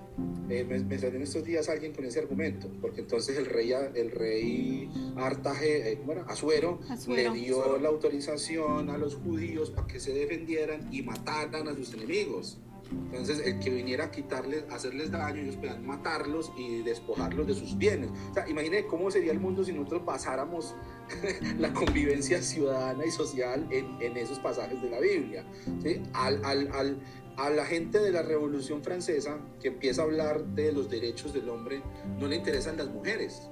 [0.48, 3.72] eh, me, me salió en estos días alguien con ese argumento, porque entonces el rey,
[3.72, 7.79] el rey Artaje, eh, bueno, Azuero, Azuero, le dio Azuero.
[7.81, 12.59] la autorización a los judíos para que se defendieran y mataran a sus enemigos.
[12.90, 17.55] Entonces, el que viniera a quitarles, a hacerles daño, ellos podían matarlos y despojarlos de
[17.55, 18.11] sus bienes.
[18.31, 20.74] O sea, imagínense cómo sería el mundo si nosotros basáramos
[21.59, 25.44] la convivencia ciudadana y social en, en esos pasajes de la Biblia.
[25.83, 26.03] ¿sí?
[26.14, 27.00] Al, al, al,
[27.37, 31.48] a la gente de la Revolución Francesa que empieza a hablar de los derechos del
[31.48, 31.83] hombre,
[32.18, 33.48] no le interesan las mujeres.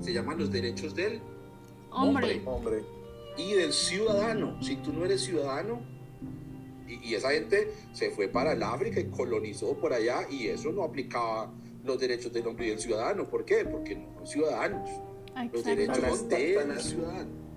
[0.00, 1.20] Se llaman los derechos del
[1.90, 2.42] hombre.
[2.44, 2.84] Hombre.
[3.36, 4.60] Y del ciudadano.
[4.62, 5.80] Si tú no eres ciudadano,
[6.88, 10.72] y, y, esa gente se fue para el África y colonizó por allá, y eso
[10.72, 11.52] no aplicaba
[11.84, 13.28] los derechos del hombre y del ciudadano.
[13.28, 13.64] ¿Por qué?
[13.64, 14.90] Porque no son ciudadanos.
[15.52, 17.48] Los derechos del ciudadano.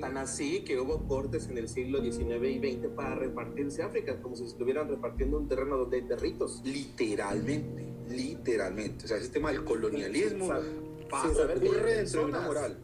[0.00, 4.34] Tan así que hubo cortes en el siglo XIX y XX para repartirse África, como
[4.34, 6.62] si estuvieran repartiendo un terreno donde hay perritos.
[6.64, 9.04] Literalmente, literalmente.
[9.04, 12.78] O sea, ese tema del colonialismo saber que ocurre dentro de una moral.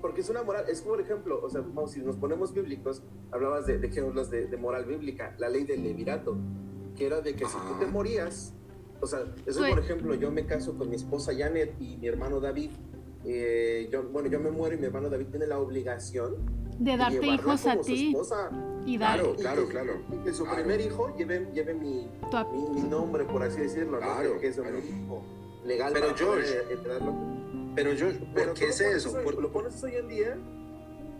[0.00, 3.66] Porque es una moral, es por ejemplo, o sea, vamos, si nos ponemos bíblicos, hablabas
[3.66, 6.36] de, de ejemplos de, de, moral bíblica, la ley del levirato,
[6.96, 7.58] que era de que Ajá.
[7.58, 8.54] si tú te morías,
[9.00, 12.40] o sea, eso por ejemplo, yo me caso con mi esposa Janet y mi hermano
[12.40, 12.70] David,
[13.24, 16.36] eh, yo, bueno, yo me muero y mi hermano David tiene la obligación
[16.78, 18.14] de darte hijos a ti
[18.86, 19.92] y dar claro, claro, claro.
[20.12, 20.58] Y que su claro.
[20.58, 22.08] primer hijo lleve, lleve mi,
[22.52, 24.40] mi, mi, nombre, por así decirlo, claro, ¿no?
[24.40, 24.78] que es claro.
[24.78, 25.22] un hijo
[25.66, 25.92] legal.
[25.92, 26.78] Pero George, eh,
[27.78, 29.12] pero George, ¿por pero qué es eso?
[29.12, 29.40] Hoy, ¿Por...
[29.40, 30.36] Lo pones hoy en día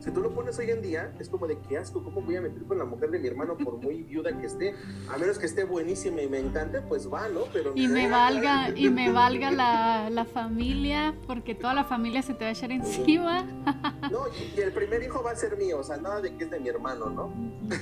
[0.01, 2.41] si tú lo pones hoy en día, es como de qué asco, ¿cómo voy a
[2.41, 4.75] meter con la mujer de mi hermano por muy viuda que esté?
[5.09, 7.43] A menos que esté buenísima y me encante, pues va, ¿no?
[7.53, 12.23] Pero y no, me valga, y me valga la, la, familia, porque toda la familia
[12.23, 13.47] se te va a echar encima.
[14.11, 16.45] No, y, y, el primer hijo va a ser mío, o sea, nada de que
[16.45, 17.33] es de mi hermano, ¿no?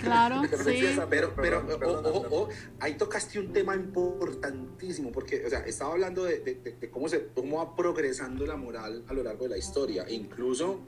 [0.01, 0.83] Claro, sí.
[1.09, 2.49] Pero, pero, pero oh, oh, oh,
[2.81, 7.09] ahí tocaste un tema importantísimo, porque, o sea, estaba hablando de, de, de, de cómo,
[7.09, 10.81] se, cómo va progresando la moral a lo largo de la historia, incluso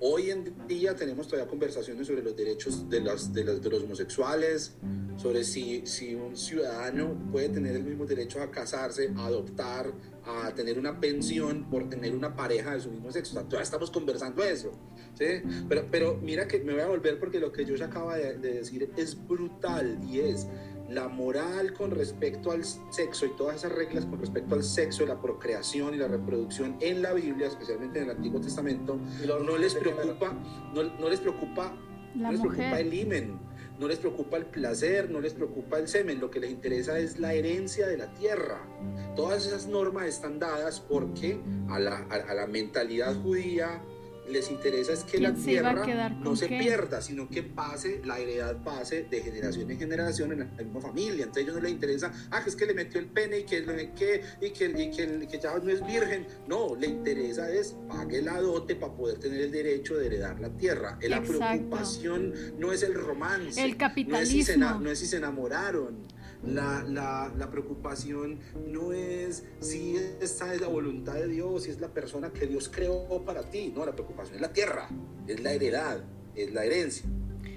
[0.00, 3.82] Hoy en día tenemos todavía conversaciones sobre los derechos de, las, de, las, de los
[3.82, 4.74] homosexuales,
[5.16, 9.92] sobre si, si un ciudadano puede tener el mismo derecho a casarse, a adoptar,
[10.24, 13.32] a tener una pensión por tener una pareja de su mismo sexo.
[13.32, 14.72] O sea, todavía estamos conversando eso.
[15.14, 15.42] ¿sí?
[15.68, 18.36] Pero, pero mira que me voy a volver porque lo que yo ya acaba de,
[18.36, 20.46] de decir es brutal y es
[20.88, 25.20] la moral con respecto al sexo y todas esas reglas con respecto al sexo, la
[25.20, 28.98] procreación y la reproducción en la Biblia, especialmente en el Antiguo Testamento,
[29.44, 30.32] no les preocupa,
[30.74, 31.74] no, no les preocupa,
[32.14, 33.38] no les preocupa el himen,
[33.78, 37.18] no les preocupa el placer, no les preocupa el semen, lo que les interesa es
[37.18, 38.66] la herencia de la tierra.
[39.14, 43.82] Todas esas normas están dadas porque a la, a, a la mentalidad judía,
[44.28, 46.58] les interesa es que la tierra no se qué?
[46.58, 51.24] pierda, sino que pase, la heredad pase de generación en generación en la misma familia.
[51.24, 53.44] Entonces a ellos no les interesa, ah, que es que le metió el pene y
[53.44, 53.64] que,
[53.96, 56.26] que, y que, y que, que ya no es virgen.
[56.46, 60.50] No, le interesa es pague la dote para poder tener el derecho de heredar la
[60.50, 60.98] tierra.
[61.02, 61.38] La Exacto.
[61.38, 64.16] preocupación no es el romance, el capitalismo.
[64.16, 66.06] No es si se, no es si se enamoraron.
[66.44, 71.80] La, la, la, preocupación no es si esta es la voluntad de Dios, si es
[71.80, 73.72] la persona que Dios creó para ti.
[73.74, 74.88] No, la preocupación es la tierra,
[75.26, 77.08] es la heredad, es la herencia.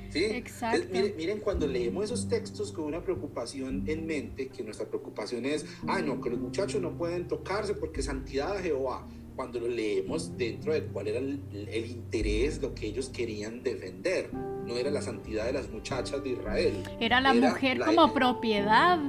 [0.10, 0.24] ¿Sí?
[0.24, 0.78] Exacto.
[0.78, 5.46] Entonces, miren, miren, cuando leemos esos textos con una preocupación en mente, que nuestra preocupación
[5.46, 9.08] es, ah, no, que los muchachos no pueden tocarse porque santidad de Jehová.
[9.40, 14.34] Cuando lo leemos dentro de cuál era el, el interés, lo que ellos querían defender
[14.34, 16.84] no era la santidad de las muchachas de Israel.
[17.00, 19.00] Era la era mujer la como propiedad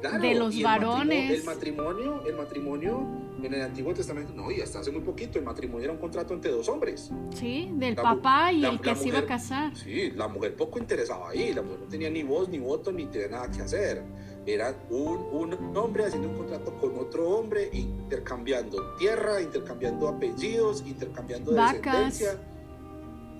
[0.00, 1.40] claro, de los el varones.
[1.40, 3.04] El matrimonio, el matrimonio
[3.42, 6.34] en el Antiguo Testamento, no, y hasta hace muy poquito, el matrimonio era un contrato
[6.34, 7.10] entre dos hombres.
[7.34, 9.76] Sí, del la, papá y la, el que se mujer, iba a casar.
[9.76, 13.06] Sí, la mujer poco interesaba ahí, la mujer no tenía ni voz, ni voto, ni
[13.06, 14.04] tenía nada que hacer.
[14.44, 21.54] Era un, un hombre haciendo un contrato con otro hombre, intercambiando tierra, intercambiando apellidos, intercambiando
[21.54, 22.18] Vacas.
[22.18, 22.52] descendencia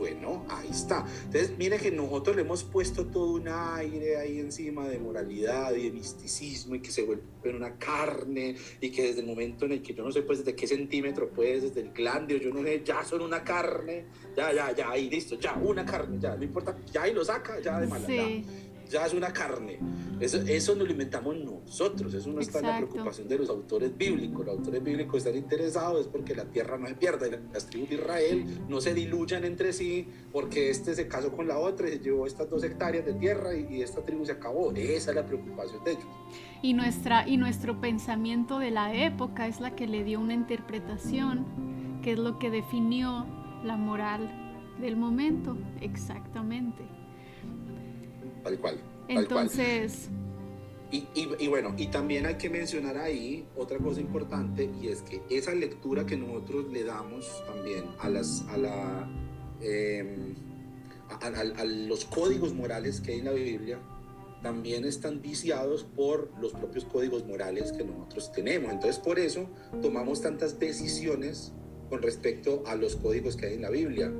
[0.02, 1.06] bueno, ahí está.
[1.26, 5.84] Entonces, mire que nosotros le hemos puesto todo un aire ahí encima de moralidad y
[5.84, 7.22] de misticismo y que se vuelve
[7.54, 10.56] una carne y que desde el momento en el que yo no sé pues desde
[10.56, 14.52] qué centímetro pues, desde el glande o yo no sé, ya son una carne, ya,
[14.52, 17.78] ya, ya, ahí listo, ya, una carne, ya, no importa, ya ahí lo saca, ya
[17.78, 18.16] de mala, sí.
[18.16, 19.78] ya, ya, es una carne.
[20.20, 23.96] Eso, eso nos lo inventamos nosotros, eso no está en la preocupación de los autores
[23.96, 24.46] bíblicos.
[24.46, 27.88] Los autores bíblicos están interesados es porque la tierra no se pierda y las tribus
[27.88, 31.92] de Israel no se diluyan entre sí porque este se casó con la otra y
[31.92, 34.72] se llevó estas dos hectáreas de tierra y, y esta tribu se acabó.
[34.72, 36.06] Esa es la preocupación de ellos.
[36.62, 42.00] Y, nuestra, y nuestro pensamiento de la época es la que le dio una interpretación,
[42.02, 43.26] que es lo que definió
[43.64, 44.30] la moral
[44.80, 46.82] del momento, exactamente.
[48.42, 48.80] Tal cual.
[49.08, 50.08] Entonces...
[50.90, 55.00] Y, y, y, bueno, y también hay que mencionar ahí otra cosa importante y es
[55.00, 59.10] que esa lectura que nosotros le damos también a, las, a, la,
[59.62, 60.34] eh,
[61.08, 63.78] a, a, a los códigos morales que hay en la Biblia
[64.42, 68.72] también están viciados por los propios códigos morales que nosotros tenemos.
[68.72, 69.48] Entonces, por eso
[69.80, 71.52] tomamos tantas decisiones
[71.88, 74.12] con respecto a los códigos que hay en la Biblia.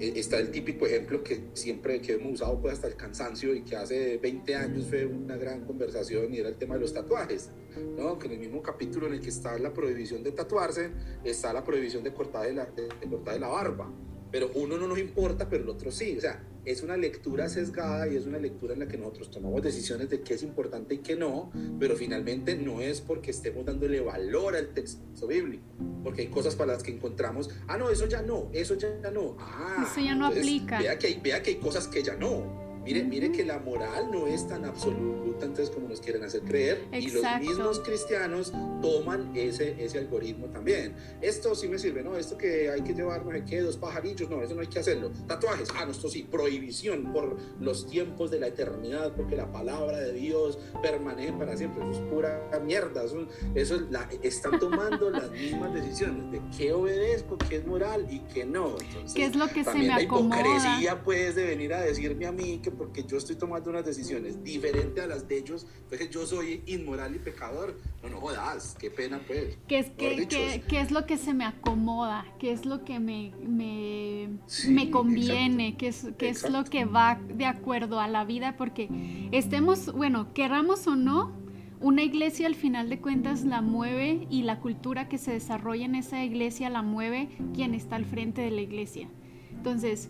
[0.00, 3.62] E, está el típico ejemplo que siempre que hemos usado pues hasta el cansancio y
[3.62, 7.50] que hace 20 años fue una gran conversación y era el tema de los tatuajes,
[7.98, 8.18] ¿no?
[8.18, 10.90] Que en el mismo capítulo en el que está la prohibición de tatuarse,
[11.22, 13.92] está la prohibición de cortar de la, de cortar de la barba
[14.30, 16.16] pero uno no nos importa, pero el otro sí.
[16.16, 19.62] O sea, es una lectura sesgada y es una lectura en la que nosotros tomamos
[19.62, 24.00] decisiones de qué es importante y qué no, pero finalmente no es porque estemos dándole
[24.00, 25.64] valor al texto bíblico,
[26.04, 29.36] porque hay cosas para las que encontramos, ah, no, eso ya no, eso ya no,
[29.38, 30.80] ah, eso ya no aplica.
[30.80, 32.69] Vea que, hay, vea que hay cosas que ya no.
[32.84, 36.84] Mire, mire que la moral no es tan absoluta entonces como nos quieren hacer creer
[36.92, 38.52] y los mismos cristianos
[38.82, 40.94] toman ese, ese algoritmo también.
[41.20, 42.16] Esto sí me sirve, ¿no?
[42.16, 44.78] Esto que hay que llevar, no sé qué, dos pajarillos, no, eso no hay que
[44.78, 45.10] hacerlo.
[45.26, 49.98] Tatuajes, ah, no, esto sí, prohibición por los tiempos de la eternidad, porque la palabra
[49.98, 51.88] de Dios permanece para siempre.
[51.90, 53.04] Eso es pura mierda.
[53.04, 58.20] Eso, eso la, están tomando las mismas decisiones de qué obedezco, qué es moral y
[58.20, 58.76] qué no.
[58.80, 60.36] Entonces, ¿Qué es lo que se me acomoda?
[60.36, 63.84] La hipocresía, pues, de venir a decirme a mí que porque yo estoy tomando unas
[63.84, 67.76] decisiones diferentes a las de ellos, pues yo soy inmoral y pecador.
[68.02, 69.58] No, no jodas, qué pena pues.
[69.68, 72.24] ¿Qué es, qué, qué, es lo que se me acomoda?
[72.38, 74.28] ¿Qué es lo que me, me,
[74.68, 75.76] me conviene?
[75.76, 78.56] ¿Qué, es, qué es lo que va de acuerdo a la vida?
[78.56, 78.88] Porque
[79.32, 81.32] estemos, bueno, queramos o no,
[81.80, 85.94] una iglesia al final de cuentas la mueve y la cultura que se desarrolla en
[85.94, 89.08] esa iglesia la mueve quien está al frente de la iglesia.
[89.50, 90.08] Entonces,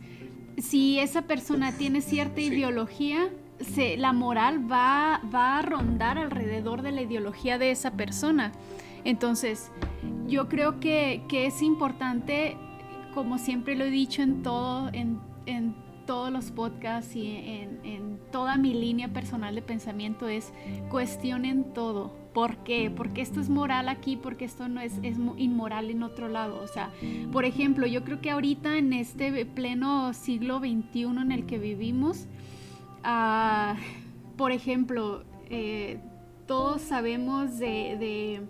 [0.58, 3.28] si esa persona tiene cierta ideología,
[3.60, 8.52] se, la moral va, va a rondar alrededor de la ideología de esa persona.
[9.04, 9.70] Entonces,
[10.26, 12.56] yo creo que, que es importante,
[13.14, 15.74] como siempre lo he dicho en todo, en, en
[16.10, 20.52] todos los podcasts y en, toda mi línea personal de pensamiento, es
[20.88, 22.12] cuestionen todo.
[22.34, 22.90] ¿Por qué?
[22.90, 26.60] Porque esto es moral aquí, porque esto no es, es inmoral en otro lado.
[26.64, 26.90] O sea,
[27.30, 32.26] por ejemplo, yo creo que ahorita en este pleno siglo XXI en el que vivimos,
[33.04, 33.76] uh,
[34.36, 36.00] por ejemplo, eh,
[36.46, 38.40] todos sabemos de,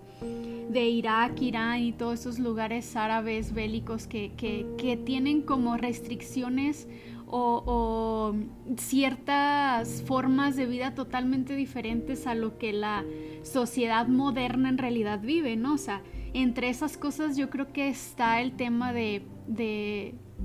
[0.70, 6.88] de, Irak, Irán y todos esos lugares árabes bélicos que, que tienen como restricciones
[7.30, 8.34] o,
[8.76, 13.04] ciertas formas de vida totalmente diferentes a lo que la
[13.42, 15.74] sociedad moderna en realidad vive, ¿no?
[15.74, 16.02] O sea,
[16.32, 19.24] entre esas cosas yo creo que está el tema de,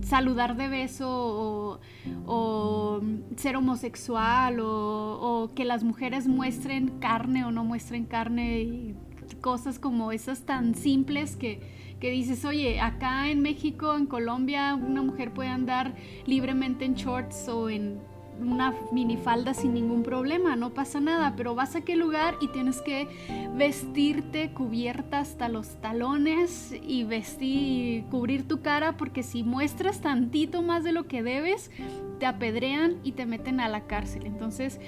[0.01, 1.79] saludar de beso
[2.25, 3.01] o,
[3.35, 8.95] ser homosexual o, o, que las mujeres muestren carne o no muestren carne y
[9.41, 15.01] cosas como esas tan simples que que dices, oye, acá en México, en Colombia, una
[15.01, 17.99] mujer puede andar libremente en shorts o en
[18.39, 22.81] una minifalda sin ningún problema, no pasa nada, pero vas a aquel lugar y tienes
[22.81, 23.07] que
[23.55, 30.83] vestirte cubierta hasta los talones y vestir, cubrir tu cara porque si muestras tantito más
[30.83, 31.71] de lo que debes,
[32.19, 34.25] te apedrean y te meten a la cárcel.
[34.25, 34.79] Entonces,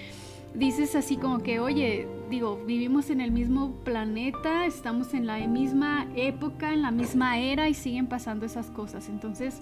[0.58, 6.08] dices así como que, oye, digo, vivimos en el mismo planeta, estamos en la misma
[6.16, 9.08] época, en la misma era y siguen pasando esas cosas.
[9.10, 9.62] Entonces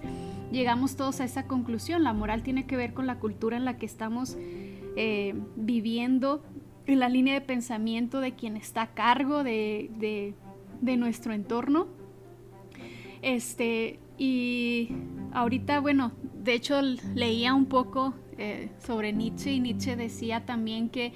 [0.51, 2.03] llegamos todos a esa conclusión.
[2.03, 4.37] La moral tiene que ver con la cultura en la que estamos
[4.95, 6.43] eh, viviendo,
[6.85, 10.33] en la línea de pensamiento de quien está a cargo de,
[10.81, 11.87] de nuestro entorno.
[13.21, 14.89] Este, y
[15.33, 21.13] ahorita, bueno, de hecho leía un poco eh, sobre Nietzsche y Nietzsche decía también que,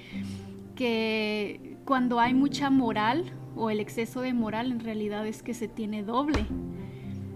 [0.74, 5.68] que cuando hay mucha moral o el exceso de moral en realidad es que se
[5.68, 6.46] tiene doble.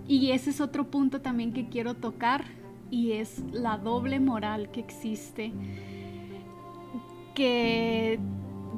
[0.07, 2.45] Y ese es otro punto también que quiero tocar
[2.91, 5.53] y es la doble moral que existe,
[7.35, 8.19] que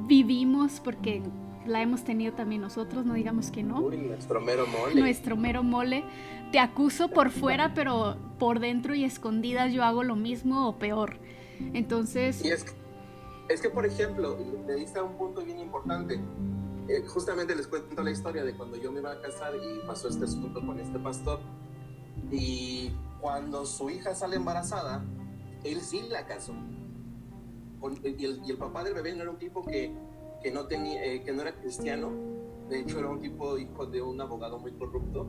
[0.07, 1.21] vivimos porque
[1.67, 3.81] la hemos tenido también nosotros, no digamos que no.
[3.81, 4.95] nuestro mero mole.
[4.95, 6.03] Nuestro mero mole
[6.51, 11.17] te acuso por fuera, pero por dentro y escondidas yo hago lo mismo o peor.
[11.73, 12.43] Entonces...
[12.43, 12.65] Y es,
[13.49, 14.37] es que, por ejemplo,
[14.67, 16.19] le diste un punto bien importante.
[16.87, 20.07] Eh, justamente les cuento la historia de cuando yo me iba a casar y pasó
[20.07, 21.39] este asunto con este pastor.
[22.31, 25.03] Y cuando su hija sale embarazada,
[25.63, 26.53] él sí la casó.
[28.03, 29.93] Y el, y el papá del bebé no era un tipo que,
[30.41, 32.11] que no, tenía, eh, que no era cristiano.
[32.69, 35.27] De hecho, era un tipo hijo de un abogado muy corrupto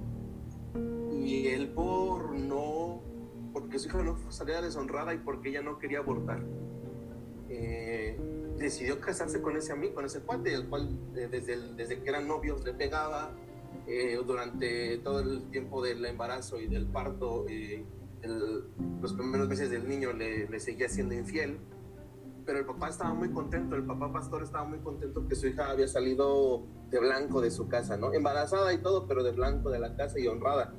[1.29, 3.03] y él por no,
[3.53, 6.43] porque su hija no salía deshonrada y porque ella no quería abortar,
[7.51, 8.19] eh,
[8.57, 12.27] decidió casarse con ese amigo, con ese cuate, el cual eh, desde, desde que eran
[12.27, 13.33] novios le pegaba,
[13.87, 17.45] eh, durante todo el tiempo del embarazo y del parto,
[19.01, 21.59] los primeros meses del niño le, le seguía siendo infiel
[22.49, 25.69] pero el papá estaba muy contento, el papá pastor estaba muy contento que su hija
[25.69, 28.15] había salido de blanco de su casa, ¿no?
[28.15, 30.73] Embarazada y todo, pero de blanco de la casa y honrada.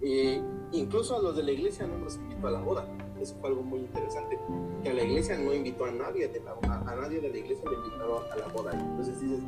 [0.00, 0.40] Y
[0.72, 2.86] incluso a los de la iglesia no los invitó a la boda.
[3.20, 4.38] Eso fue algo muy interesante.
[4.82, 7.64] Que a la iglesia no invitó a nadie de la, a, nadie de la iglesia
[7.68, 8.72] le invitó a la boda.
[8.72, 9.40] Entonces dices,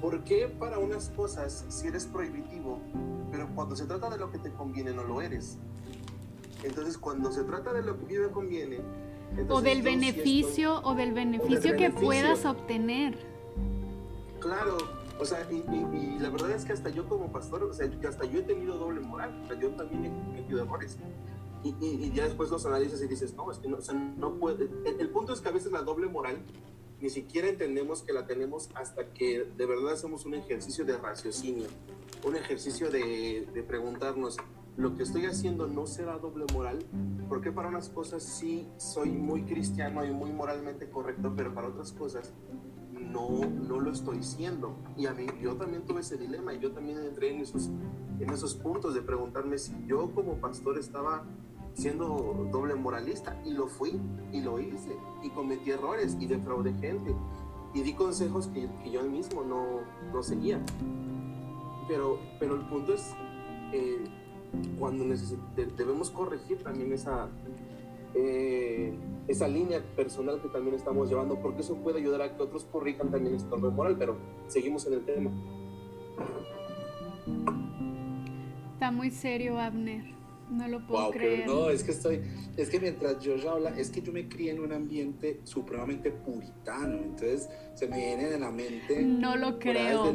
[0.00, 2.80] ¿por qué para unas cosas si eres prohibitivo,
[3.30, 5.58] pero cuando se trata de lo que te conviene no lo eres?
[6.64, 8.80] Entonces cuando se trata de lo que me conviene...
[9.48, 13.18] O del beneficio, o del beneficio que puedas obtener.
[14.38, 14.76] Claro,
[15.18, 18.40] o sea, y, la verdad es que hasta yo como pastor, o sea, hasta yo
[18.40, 20.98] he tenido doble moral, o sea, yo también he cometido errores.
[21.62, 24.34] Y, y, ya después los analizas y dices, no, es que no, o sea, no
[24.34, 24.68] puede.
[24.98, 26.38] El, punto es que a veces la doble moral
[27.00, 31.66] ni siquiera entendemos que la tenemos hasta que de verdad hacemos un ejercicio de raciocinio,
[32.24, 34.36] un ejercicio de, de preguntarnos,
[34.76, 36.78] ¿lo que estoy haciendo no será doble moral?
[37.28, 41.92] Porque para unas cosas sí soy muy cristiano y muy moralmente correcto, pero para otras
[41.92, 42.32] cosas
[43.14, 44.74] no, no lo estoy siendo.
[44.96, 47.70] Y a mí, yo también tuve ese dilema y yo también entré en esos,
[48.18, 51.24] en esos puntos de preguntarme si yo como pastor estaba
[51.72, 54.00] siendo doble moralista y lo fui
[54.32, 57.14] y lo hice y cometí errores y defraudé gente
[57.72, 59.80] y di consejos que, yo mismo no,
[60.12, 60.60] no, seguía.
[61.88, 63.12] Pero, pero el punto es,
[63.72, 64.04] eh,
[64.78, 65.04] cuando
[65.56, 67.28] debemos corregir también esa,
[68.14, 68.94] eh,
[69.28, 73.10] esa línea personal que también estamos llevando, porque eso puede ayudar a que otros corrijan
[73.10, 75.30] también esta moral, pero seguimos en el tema.
[78.74, 80.14] Está muy serio, Abner.
[80.50, 81.46] No lo puedo creer.
[81.46, 82.20] no, es que estoy,
[82.56, 86.98] es que mientras yo habla, es que yo me crié en un ambiente supremamente puritano,
[86.98, 89.02] entonces se me viene de la mente.
[89.02, 90.12] No lo creo.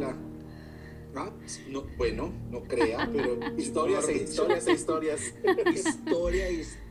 [1.15, 1.31] Ah,
[1.69, 5.21] no, bueno, no crea, pero historias e historias e historias.
[5.75, 6.88] Historia, historia,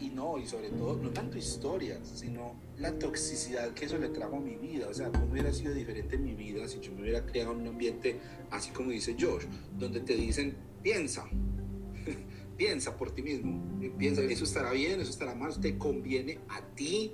[0.00, 4.36] y no, y sobre todo, no tanto historias, sino la toxicidad que eso le trajo
[4.36, 4.88] a mi vida.
[4.88, 7.68] O sea, cómo hubiera sido diferente mi vida si yo me hubiera creado en un
[7.68, 8.20] ambiente,
[8.50, 9.44] así como dice Josh,
[9.78, 11.24] donde te dicen, piensa,
[12.56, 13.62] piensa por ti mismo,
[13.98, 17.12] piensa, eso estará bien, eso estará mal, te conviene a ti.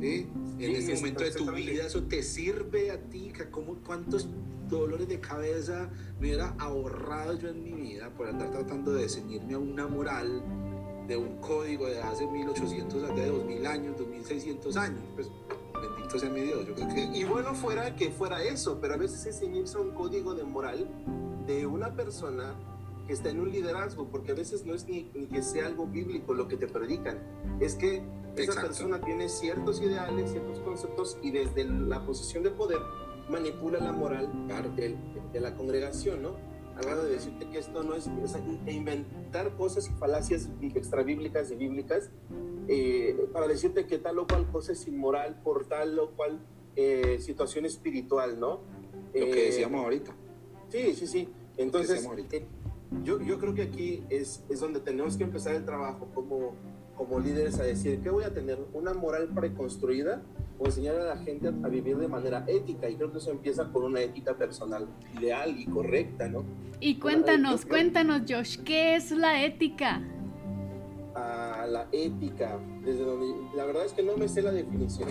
[0.00, 0.26] ¿sí?
[0.58, 4.28] En este momento de tu vida eso te sirve a ti, ¿cómo, ¿cuántos
[4.68, 9.54] dolores de cabeza me hubiera ahorrado yo en mi vida por andar tratando de ceñirme
[9.54, 10.42] a una moral
[11.06, 15.00] de un código de hace 1800, de 2000 años, 2600 años.
[15.14, 15.30] Pues
[15.80, 17.00] bendito sea mi Dios, yo creo que...
[17.00, 20.44] Y bueno fuera que fuera eso, pero a veces es ceñirse a un código de
[20.44, 20.88] moral
[21.46, 22.54] de una persona
[23.06, 26.34] que está en un liderazgo, porque a veces no es ni, que sea algo bíblico
[26.34, 27.18] lo que te predican,
[27.60, 28.02] es que
[28.36, 32.80] esa persona tiene ciertos ideales, ciertos conceptos y desde la posición de poder
[33.30, 34.28] manipula la moral
[34.74, 34.96] de,
[35.32, 36.55] de la congregación, ¿no?
[36.76, 42.10] Hablando de decirte que esto no es, o inventar cosas y falacias extrabíblicas y bíblicas
[42.68, 46.40] eh, para decirte que tal o cual cosa es inmoral por tal o cual
[46.74, 48.60] eh, situación espiritual, ¿no?
[49.14, 50.14] Lo que eh, decíamos ahorita.
[50.68, 51.28] Sí, sí, sí.
[51.56, 52.06] Entonces,
[53.02, 56.54] yo, yo creo que aquí es, es donde tenemos que empezar el trabajo como,
[56.96, 58.58] como líderes a decir, ¿qué voy a tener?
[58.72, 60.22] ¿Una moral preconstruida?
[60.58, 62.88] o enseñar a la gente a, vivir de manera ética.
[62.88, 64.86] Y creo que eso empieza con una ética personal
[65.18, 66.44] ideal y correcta, ¿no?
[66.80, 70.02] Y cuéntanos, cuéntanos, Josh, ¿qué es la ética?
[71.14, 73.26] Ah, la ética, desde donde,
[73.56, 75.08] la verdad es que no me sé la definición,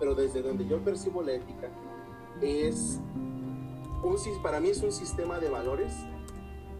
[0.00, 1.68] pero desde donde yo percibo la ética,
[2.42, 3.00] es,
[4.02, 5.92] un, para mí es un sistema de valores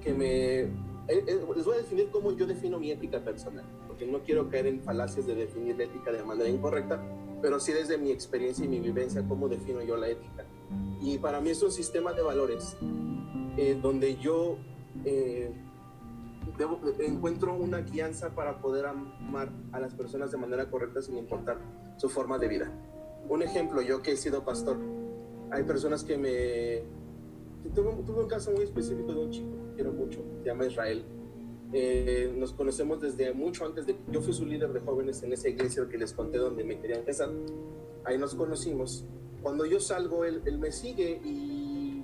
[0.03, 4.49] que me, les voy a definir cómo yo defino mi ética personal, porque no quiero
[4.51, 7.03] caer en falacias de definir la ética de manera incorrecta,
[7.41, 10.45] pero sí desde mi experiencia y mi vivencia, cómo defino yo la ética.
[11.01, 12.77] Y para mí es un sistema de valores
[13.57, 14.59] eh, donde yo
[15.05, 15.51] eh,
[17.01, 21.59] encuentro una guianza para poder amar a las personas de manera correcta sin importar
[21.97, 22.73] su forma de vida.
[23.29, 24.79] Un ejemplo, yo que he sido pastor,
[25.51, 26.99] hay personas que me...
[27.75, 31.05] Tuve, tuve un caso muy específico de un chico que quiero mucho, se llama Israel
[31.73, 35.49] eh, nos conocemos desde mucho antes de yo fui su líder de jóvenes en esa
[35.49, 37.31] iglesia que les conté donde me querían casar.
[38.05, 39.05] Ahí nos conocimos.
[39.43, 42.03] Cuando yo salgo, él, él me sigue y,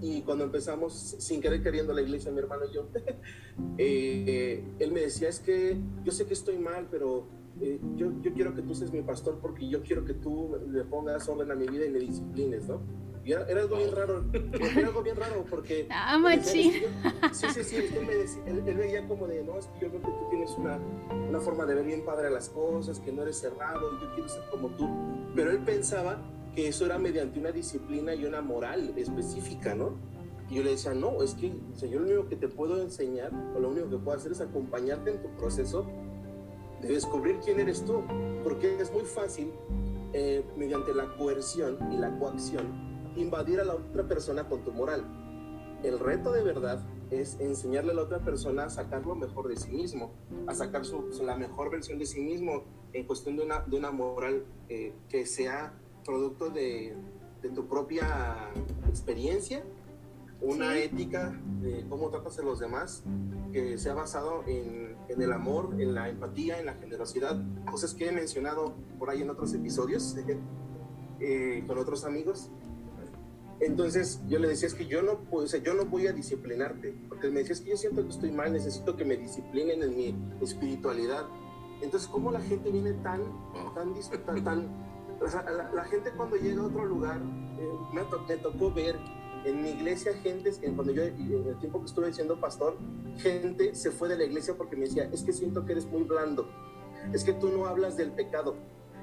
[0.00, 2.86] y cuando empezamos, sin querer queriendo la iglesia, mi hermano y yo,
[3.78, 7.24] eh, él me decía, es que yo sé que estoy mal, pero
[7.60, 10.84] eh, yo, yo quiero que tú seas mi pastor porque yo quiero que tú le
[10.84, 12.80] pongas orden a mi vida y me disciplines, ¿no?
[13.32, 15.86] Era, algo bien raro, era algo bien raro porque...
[15.90, 16.72] Ah, machi.
[17.32, 20.02] Sí, sí, sí, él, me decía, él, veía como de, no, es que yo creo
[20.02, 20.78] que tú tienes una,
[21.28, 24.28] una forma de ver bien padre las cosas, que no eres cerrado, y yo quiero
[24.28, 24.88] ser como tú.
[25.34, 26.18] Pero él pensaba
[26.54, 29.94] que eso era mediante una disciplina y una moral específica, ¿no?
[30.48, 32.80] Y yo le decía, no, es que, o sea, yo lo único que te puedo
[32.80, 35.84] enseñar, o lo único que puedo hacer es acompañarte en tu proceso
[36.80, 38.02] de descubrir quién eres tú,
[38.44, 39.50] porque es muy fácil,
[40.12, 42.85] eh, mediante la coerción y la coacción,
[43.16, 45.04] invadir a la otra persona con tu moral.
[45.82, 49.56] El reto de verdad es enseñarle a la otra persona a sacar lo mejor de
[49.56, 50.12] sí mismo,
[50.46, 53.90] a sacar su, la mejor versión de sí mismo en cuestión de una, de una
[53.90, 56.96] moral eh, que sea producto de,
[57.42, 58.50] de, tu propia
[58.88, 59.64] experiencia,
[60.40, 63.04] una ética de cómo tratas a los demás,
[63.52, 67.40] que sea basado en, en, el amor, en la empatía, en la generosidad,
[67.70, 70.16] cosas que he mencionado por ahí en otros episodios
[71.20, 72.50] eh, con otros amigos
[73.60, 77.28] entonces yo le decía, es que yo no, o yo no voy a disciplinarte, porque
[77.28, 80.14] me decía, es que yo siento que estoy mal, necesito que me disciplinen en mi
[80.42, 81.26] espiritualidad.
[81.82, 83.22] Entonces, ¿cómo la gente viene tan,
[83.74, 83.94] tan,
[84.24, 84.86] tan, tan
[85.20, 85.44] o sea,
[85.74, 87.20] la, gente cuando llega a otro lugar,
[87.58, 88.96] eh, me, me, tocó ver
[89.44, 92.76] en mi iglesia gente, cuando yo, en el tiempo que estuve siendo pastor,
[93.18, 96.02] gente se fue de la iglesia porque me decía, es que siento que eres muy
[96.02, 96.48] blando,
[97.12, 98.56] es que tú no hablas del pecado,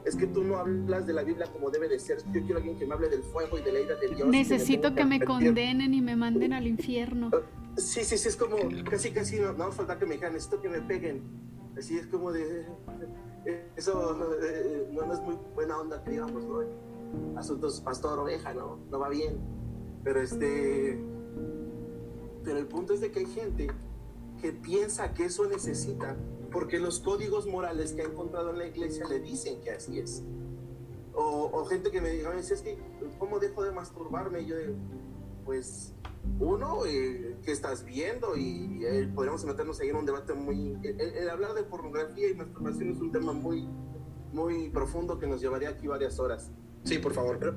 [0.05, 2.19] es que tú no hablas de la Biblia como debe de ser.
[2.31, 4.27] Yo quiero alguien que me hable del fuego y de la ira de Dios.
[4.27, 7.29] Necesito que, me, condenen y me manden al infierno.
[7.33, 7.39] Ah,
[7.77, 8.57] sí, sí, sí, es como
[8.89, 11.21] casi, casi, no, no falta que me digan, necesito que me peguen.
[11.77, 12.65] Así es como de,
[13.75, 16.61] eso eh, no, es muy buena onda digamos, ¿no?
[17.37, 19.39] Asuntos pastor, oveja, no, no va bien.
[20.03, 20.99] Pero este,
[22.43, 23.67] pero el punto es de que hay gente
[24.41, 26.15] que piensa que eso necesita
[26.53, 30.23] porque los códigos morales que ha encontrado en la iglesia le dicen que así es.
[31.15, 32.77] O, gente que me diga, es que,
[33.19, 34.41] ¿cómo dejo de masturbarme?
[34.41, 34.73] Y yo digo,
[35.45, 35.93] pues,
[36.39, 38.35] uno, eh, ¿qué estás viendo?
[38.37, 40.77] Y, eh, podríamos meternos ahí en un debate muy...
[40.83, 43.67] El, hablar de pornografía y masturbación es un tema muy,
[44.31, 46.51] muy profundo que nos llevaría aquí varias horas.
[46.83, 47.37] Sí, por favor.
[47.39, 47.55] Pero,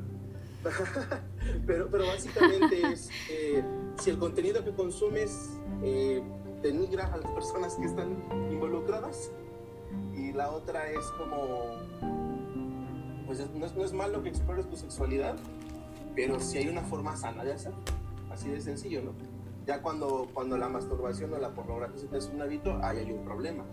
[1.90, 3.62] pero, básicamente es, eh,
[3.98, 5.50] si el contenido que consumes
[5.82, 6.22] eh,
[6.66, 8.16] denigra a las personas que están
[8.50, 9.30] involucradas.
[10.14, 11.36] Y la otra es como,
[13.26, 15.36] pues no es, no es malo que explores tu sexualidad,
[16.14, 17.72] pero si hay una forma sana de hacer,
[18.30, 19.12] así de sencillo, ¿no?
[19.66, 23.64] Ya cuando, cuando la masturbación o la pornografía es un hábito, ahí hay un problema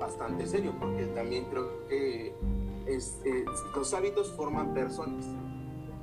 [0.00, 2.34] bastante serio, porque también creo que
[2.86, 3.20] es,
[3.74, 5.26] los hábitos forman personas.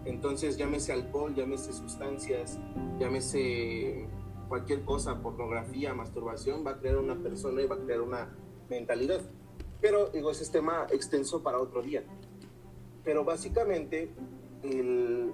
[0.05, 2.59] Entonces, llámese alcohol, llámese sustancias,
[2.99, 4.07] llámese
[4.47, 8.35] cualquier cosa, pornografía, masturbación, va a crear una persona y va a crear una
[8.69, 9.21] mentalidad.
[9.81, 12.03] Pero digo, ese es tema extenso para otro día.
[13.03, 14.11] Pero básicamente,
[14.63, 15.31] el,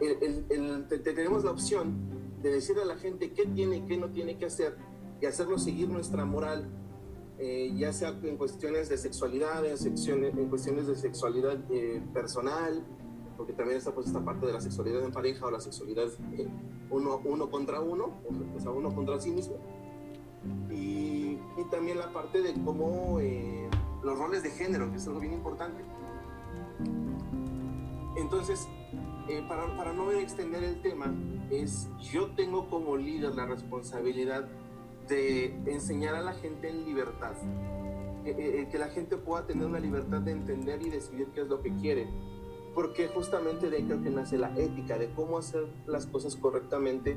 [0.00, 1.94] el, tenemos la opción
[2.42, 4.76] de decirle a la gente qué tiene qué no tiene que hacer
[5.20, 6.68] y hacerlo seguir nuestra moral,
[7.38, 12.84] eh, ya sea en cuestiones de sexualidad, en, en cuestiones de sexualidad eh, personal,
[13.36, 16.48] porque también está pues esta parte de la sexualidad en pareja o la sexualidad eh,
[16.90, 18.10] uno, uno contra uno,
[18.56, 19.56] o sea, uno contra sí mismo.
[20.70, 23.68] Y, y también la parte de cómo eh,
[24.02, 25.82] los roles de género, que es algo bien importante.
[28.16, 28.68] Entonces,
[29.28, 31.12] eh, para, para no extender el tema,
[31.50, 34.48] es yo tengo como líder la responsabilidad
[35.08, 37.34] de enseñar a la gente en libertad,
[38.24, 41.74] que la gente pueda tener una libertad de entender y decidir qué es lo que
[41.74, 42.08] quiere
[42.74, 47.16] porque justamente de ahí creo que nace la ética, de cómo hacer las cosas correctamente,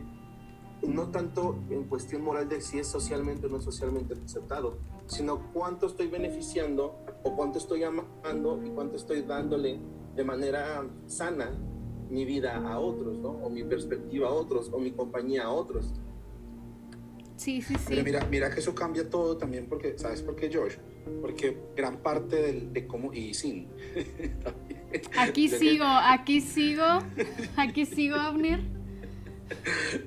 [0.84, 4.78] no tanto en cuestión moral de si es socialmente o no socialmente aceptado,
[5.08, 9.80] sino cuánto estoy beneficiando o cuánto estoy amando y cuánto estoy dándole
[10.16, 11.52] de manera sana
[12.10, 13.30] mi vida a otros, ¿no?
[13.30, 15.94] O mi perspectiva a otros, o mi compañía a otros.
[17.36, 17.86] Sí, sí, sí.
[17.90, 20.80] Pero mira, mira que eso cambia todo también porque, ¿sabes por qué, George?
[21.22, 23.68] Porque gran parte de, de cómo, y sin,
[25.18, 26.84] Aquí sigo, aquí sigo,
[27.56, 28.62] aquí sigo, Abner.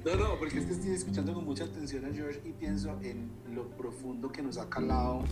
[0.05, 3.31] No, no, porque es que estoy escuchando con mucha atención a George y pienso en
[3.55, 5.25] lo profundo que nos ha calado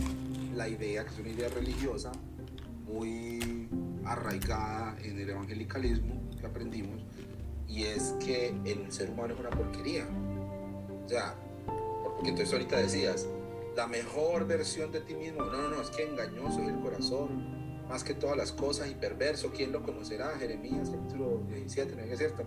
[0.55, 2.11] la idea, que es una idea religiosa,
[2.85, 3.67] muy
[4.05, 7.05] arraigada en el evangelicalismo que aprendimos,
[7.67, 10.07] y es que el ser humano es una porquería.
[11.05, 11.35] O sea,
[12.03, 13.27] porque entonces ahorita decías,
[13.75, 17.58] la mejor versión de ti mismo, no, no, no, es que engañoso es el corazón,
[17.89, 20.37] más que todas las cosas y perverso, ¿quién lo conocerá?
[20.37, 22.43] Jeremías capítulo 17, ¿no es cierto?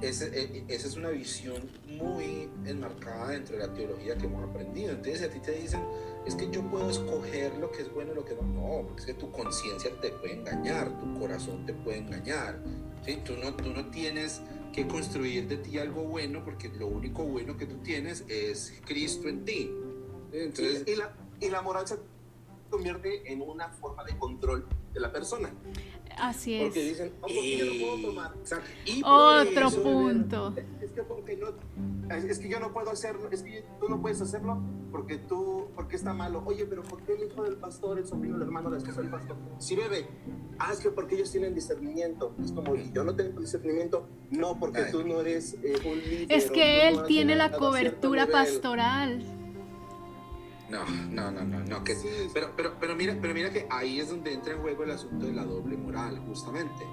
[0.00, 4.92] Eh, esa es una visión muy enmarcada dentro de la teología que hemos aprendido.
[4.92, 5.82] Entonces a ti te dicen,
[6.24, 8.42] es que yo puedo escoger lo que es bueno y lo que no.
[8.46, 12.58] No, porque es que tu conciencia te puede engañar, tu corazón te puede engañar.
[13.04, 13.18] ¿sí?
[13.22, 14.40] Tú, no, tú no tienes
[14.72, 19.28] que construir de ti algo bueno porque lo único bueno que tú tienes es Cristo
[19.28, 19.70] en ti.
[20.32, 21.98] Entonces, y, la, y la moral se
[22.68, 25.50] convierte en una forma de control de la persona.
[26.18, 26.64] Así es.
[26.64, 28.34] Porque dicen, oh, ¿por qué yo no puedo tomar?
[28.38, 28.70] Exacto.
[28.86, 30.54] Y por Otro eso- punto.
[30.80, 31.48] Es que, porque no,
[32.14, 34.58] es es que yo no puedo hacerlo, es que tú no puedes hacerlo
[34.90, 36.42] porque tú, porque está malo.
[36.46, 39.10] Oye, pero ¿por qué el hijo del pastor, el sobrino, el hermano, la esposa del
[39.10, 39.36] pastor?
[39.58, 40.06] Sí, bebé.
[40.58, 42.34] Ah, es que porque ellos tienen discernimiento.
[42.42, 44.92] Es como, y yo no tengo discernimiento, no, porque Ay.
[44.92, 46.26] tú no eres eh, un líder.
[46.32, 49.22] Es o que él no tiene la cobertura pastoral.
[50.68, 51.94] No, no, no, no, no, que,
[52.34, 55.26] pero, pero, pero, mira, pero mira que ahí es donde entra en juego el asunto
[55.26, 56.84] de la doble moral, justamente,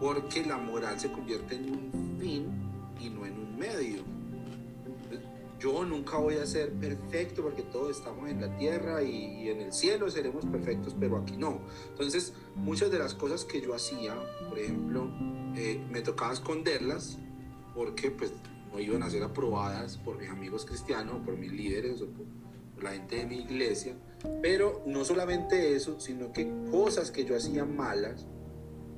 [0.00, 2.46] porque la moral se convierte en un fin
[3.00, 4.02] y no en un medio.
[5.60, 9.60] Yo nunca voy a ser perfecto porque todos estamos en la tierra y, y en
[9.60, 11.60] el cielo seremos perfectos, pero aquí no.
[11.90, 14.16] Entonces, muchas de las cosas que yo hacía,
[14.48, 15.08] por ejemplo,
[15.54, 17.18] eh, me tocaba esconderlas
[17.76, 18.32] porque pues
[18.72, 22.26] no iban a ser aprobadas por mis amigos cristianos, por mis líderes o por,
[22.82, 23.94] la gente de mi iglesia.
[24.40, 28.26] Pero no solamente eso, sino que cosas que yo hacía malas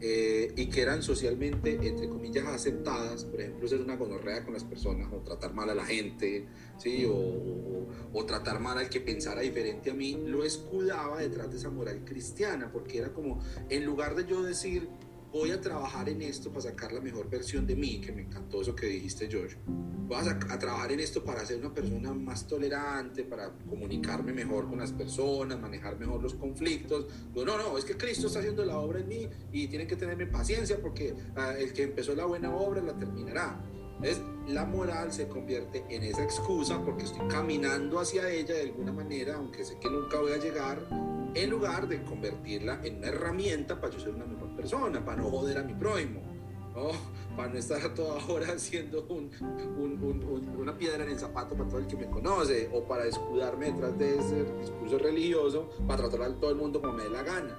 [0.01, 4.65] eh, y que eran socialmente, entre comillas, aceptadas, por ejemplo, ser una gonorrea con las
[4.65, 7.07] personas o tratar mal a la gente, ¿sí?
[7.07, 11.57] o, o- o tratar mal al que pensara diferente a mí, lo escudaba detrás de
[11.57, 14.89] esa moral cristiana, porque era como, en lugar de yo decir,
[15.35, 18.63] voy a trabajar en esto para sacar la mejor versión de mí, que me encantó
[18.63, 19.57] eso que dijiste, George.
[19.67, 24.69] Voy a, a trabajar en esto para ser una persona más tolerante, para comunicarme mejor
[24.69, 27.09] con las personas, manejar mejor los conflictos.
[27.33, 29.97] Digo, no, no, es que Cristo está haciendo la obra en mí y tienen que
[29.97, 33.61] tenerme paciencia porque ah, el que empezó la buena obra la terminará.
[33.97, 38.93] Entonces, la moral se convierte en esa excusa porque estoy caminando hacia ella de alguna
[38.93, 40.87] manera, aunque sé que nunca voy a llegar,
[41.35, 45.31] en lugar de convertirla en una herramienta para yo ser una mejor persona, para no
[45.31, 46.21] joder a mi prójimo,
[46.75, 46.89] ¿no?
[47.37, 48.21] para no estar a toda
[48.59, 49.31] siendo un-
[50.59, 53.99] una piedra en el zapato para todo el que me conoce, o para escudarme detrás
[53.99, 57.59] de ese discurso religioso, para tratar a todo el mundo como me dé la gana.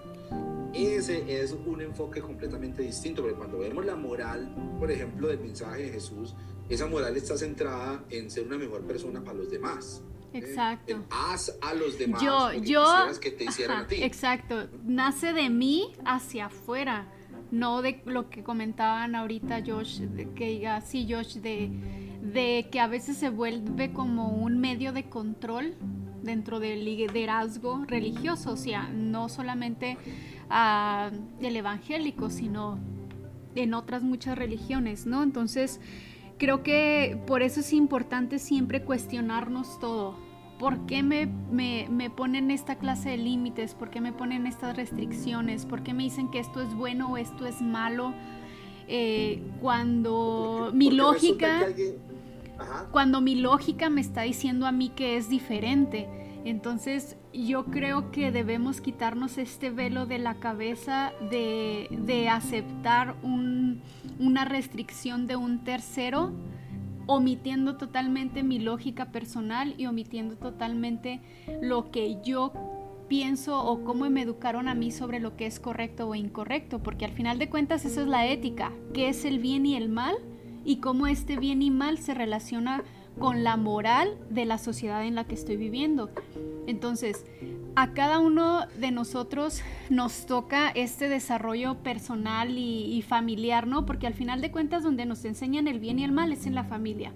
[0.76, 5.84] Ese es un enfoque completamente distinto, porque cuando vemos la moral, por ejemplo, del mensaje
[5.84, 6.36] de Jesús,
[6.69, 10.01] esa moral está centrada en ser una mejor persona para los demás.
[10.34, 11.05] Exacto.
[11.09, 12.86] Haz a los demás Yo, lo que yo,
[13.21, 14.03] que te hicieran ajá, a ti.
[14.03, 17.07] exacto, nace de mí hacia afuera,
[17.51, 21.69] no de lo que comentaban ahorita Josh, de que diga, sí Josh, de,
[22.21, 25.76] de que a veces se vuelve como un medio de control
[26.21, 29.97] dentro del liderazgo religioso, o sea, no solamente
[30.49, 32.77] ah, del evangélico, sino
[33.55, 35.23] en otras muchas religiones, ¿no?
[35.23, 35.79] Entonces,
[36.37, 40.15] creo que por eso es importante siempre cuestionarnos todo.
[40.59, 43.73] ¿Por qué me, me, me ponen esta clase de límites?
[43.73, 45.65] ¿Por qué me ponen estas restricciones?
[45.65, 48.13] ¿Por qué me dicen que esto es bueno o esto es malo?
[48.87, 51.95] Eh, cuando mi Porque lógica alguien-
[52.57, 52.87] Ajá.
[52.91, 56.07] cuando mi lógica me está diciendo a mí que es diferente.
[56.45, 63.81] Entonces yo creo que debemos quitarnos este velo de la cabeza de, de aceptar un-
[64.19, 66.31] una restricción de un tercero,
[67.07, 71.19] omitiendo totalmente mi lógica personal y omitiendo totalmente
[71.61, 72.53] lo que yo
[73.07, 77.05] pienso o cómo me educaron a mí sobre lo que es correcto o incorrecto, porque
[77.05, 80.15] al final de cuentas esa es la ética, qué es el bien y el mal
[80.63, 82.83] y cómo este bien y mal se relaciona
[83.43, 86.09] la moral de la sociedad en la que estoy viviendo.
[86.68, 87.26] Entonces,
[87.76, 93.86] a cada uno de nosotros nos toca este desarrollo personal y, y familiar, ¿no?
[93.86, 96.55] Porque al final de cuentas donde nos enseñan el bien y el mal es en
[96.55, 97.13] la familia.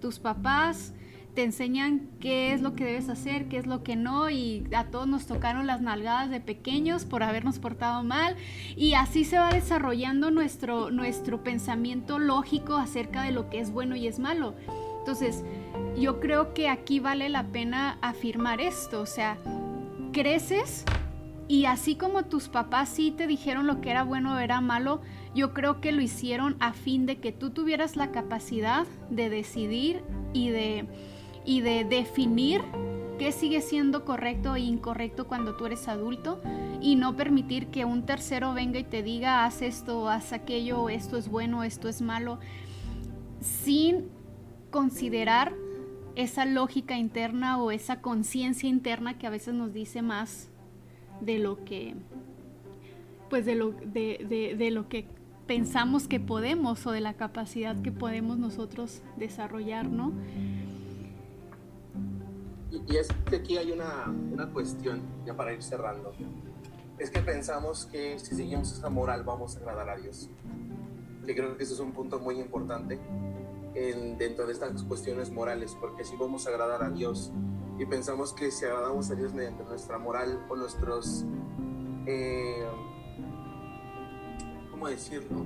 [0.00, 0.94] Tus papás
[1.38, 4.86] te enseñan qué es lo que debes hacer, qué es lo que no, y a
[4.86, 8.34] todos nos tocaron las nalgadas de pequeños por habernos portado mal,
[8.76, 13.94] y así se va desarrollando nuestro, nuestro pensamiento lógico acerca de lo que es bueno
[13.94, 14.54] y es malo.
[15.08, 15.42] Entonces,
[15.96, 19.38] yo creo que aquí vale la pena afirmar esto, o sea,
[20.12, 20.84] creces
[21.48, 25.00] y así como tus papás sí te dijeron lo que era bueno o era malo,
[25.34, 30.02] yo creo que lo hicieron a fin de que tú tuvieras la capacidad de decidir
[30.34, 30.84] y de,
[31.46, 32.60] y de definir
[33.18, 36.38] qué sigue siendo correcto e incorrecto cuando tú eres adulto
[36.82, 41.16] y no permitir que un tercero venga y te diga haz esto, haz aquello, esto
[41.16, 42.40] es bueno, esto es malo,
[43.40, 44.17] sin
[44.82, 45.52] considerar
[46.14, 50.48] esa lógica interna o esa conciencia interna que a veces nos dice más
[51.20, 51.94] de lo que
[53.28, 55.04] pues de lo de, de- de lo que
[55.48, 60.12] pensamos que podemos o de la capacidad que podemos nosotros desarrollar, ¿no?
[62.70, 66.12] Y, y es que aquí hay una, una cuestión, ya para ir cerrando.
[67.00, 70.28] Es que pensamos que si seguimos esta moral vamos a agradar a Dios.
[71.26, 72.98] Que creo que ese es un punto muy importante
[73.74, 77.32] en- dentro de estas cuestiones morales, porque si vamos a agradar a Dios
[77.78, 81.24] y pensamos que si agradamos a Dios mediante nuestra moral o nuestros,
[82.06, 82.64] eh,
[84.70, 85.44] ¿cómo decirlo?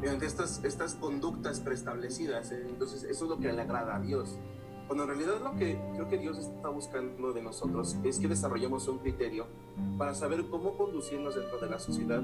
[0.00, 2.50] Mediante estas, estas conductas preestablecidas.
[2.52, 4.38] Entonces, eso es lo que le agrada a Dios.
[4.92, 8.86] Cuando en realidad lo que creo que Dios está buscando de nosotros es que desarrollemos
[8.88, 9.46] un criterio
[9.96, 12.22] para saber cómo conducirnos dentro de la sociedad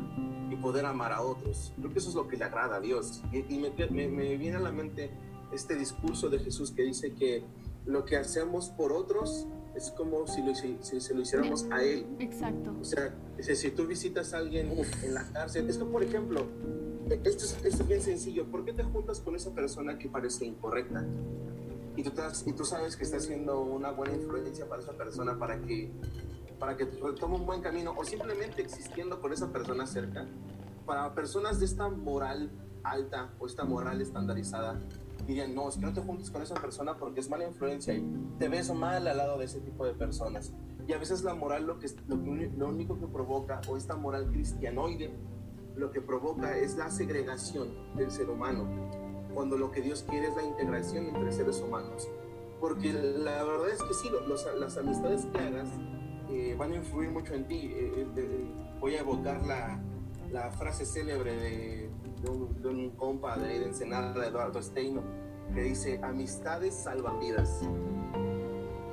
[0.50, 1.72] y poder amar a otros.
[1.78, 3.22] Creo que eso es lo que le agrada a Dios.
[3.32, 3.70] Y, me,
[4.10, 5.10] me, viene a la mente
[5.50, 7.42] este discurso de Jesús que dice que
[7.86, 12.04] lo que hacemos por otros es como si, lo, si, se lo hiciéramos a Él.
[12.18, 12.76] Exacto.
[12.78, 16.44] O sea, si tú visitas a alguien en la cárcel, es que, por ejemplo,
[17.08, 18.44] esto es, esto es bien sencillo.
[18.44, 21.06] ¿Por qué te juntas con esa persona que parece incorrecta?
[21.98, 22.12] Y tú,
[22.46, 25.90] y tú sabes que está siendo una buena influencia para esa persona para que,
[26.56, 30.24] para que retome un buen camino o simplemente existiendo con esa persona cerca,
[30.86, 32.52] para personas de esta moral
[32.84, 34.80] alta o esta moral estandarizada,
[35.26, 38.06] dirían, no, es que no te juntes con esa persona porque es mala influencia y
[38.38, 40.52] te ves mal al lado de ese tipo de personas.
[40.86, 44.30] Y a veces la moral lo, que, lo, lo único que provoca, o esta moral
[44.30, 45.10] cristianoide,
[45.74, 48.88] lo que provoca es la segregación del ser humano
[49.38, 52.08] cuando lo que Dios quiere es la integración entre seres humanos.
[52.58, 54.10] Porque la verdad es que sí,
[54.58, 55.68] las amistades hagas
[56.28, 57.70] eh, van a influir mucho en ti.
[57.72, 58.46] Eh, eh,
[58.80, 59.80] voy a evocar la,
[60.32, 65.04] la frase célebre de, de, un, compa de Ensenada, Eduardo Steino,
[65.54, 67.60] que dice, amistades salvan vidas.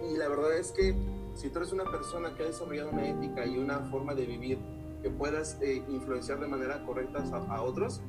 [0.08, 0.96] Y la verdad es que
[1.34, 4.60] si tú eres una persona que ha desarrollado una ética y una forma de vivir
[5.02, 8.04] que puedas influenciar de manera correcta a, a otros,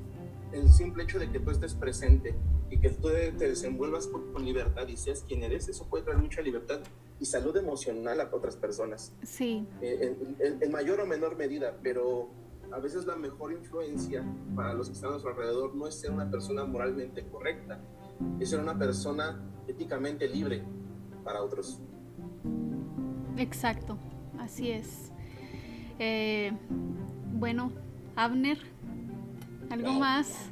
[0.53, 2.35] el simple hecho de que tú estés presente
[2.71, 6.41] y que tú te desenvuelvas con, libertad y seas quien eres, eso puede traer mucha
[6.43, 6.81] libertad
[7.19, 9.13] y salud emocional a otras personas.
[9.23, 9.67] Sí.
[9.81, 10.17] Eh,
[10.61, 12.29] en, mayor o menor medida, pero
[12.71, 14.25] a veces la mejor influencia
[14.55, 17.81] para los que están a nuestro alrededor no es ser una persona moralmente correcta,
[18.39, 20.63] es ser una persona éticamente libre
[21.25, 21.81] para otros.
[23.37, 23.99] Exacto,
[24.39, 25.11] así es.
[25.99, 26.53] Eh,
[27.33, 27.73] bueno,
[28.17, 28.59] Abner,
[29.71, 30.51] ¿Algo más?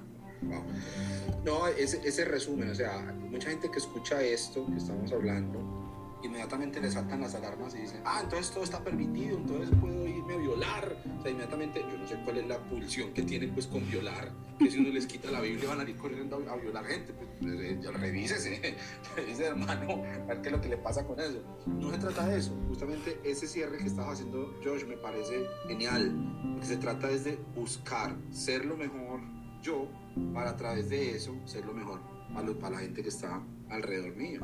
[1.45, 5.84] No, ese, ese resumen, o sea, mucha gente que escucha esto que estamos hablando,
[6.27, 10.35] inmediatamente le saltan las alarmas y dicen, ah, entonces todo está permitido, entonces puedo irme
[10.35, 10.97] a violar.
[11.18, 14.33] O sea, inmediatamente, yo no sé cuál es la pulsión que tienen pues con violar,
[14.59, 17.12] que si uno les quita la Biblia van a ir corriendo a, violar gente.
[17.12, 18.77] Pues, pues eh, revísese,
[19.27, 21.43] dice hermano, a ver qué es lo que le pasa con eso.
[21.66, 26.12] No se trata de eso, justamente ese cierre que estaba haciendo Josh me parece genial.
[26.55, 29.20] Lo que se trata es de buscar ser lo mejor
[29.62, 29.89] yo
[30.33, 32.14] para a través de eso ser lo mejor
[32.59, 34.41] para la gente que está alrededor mío.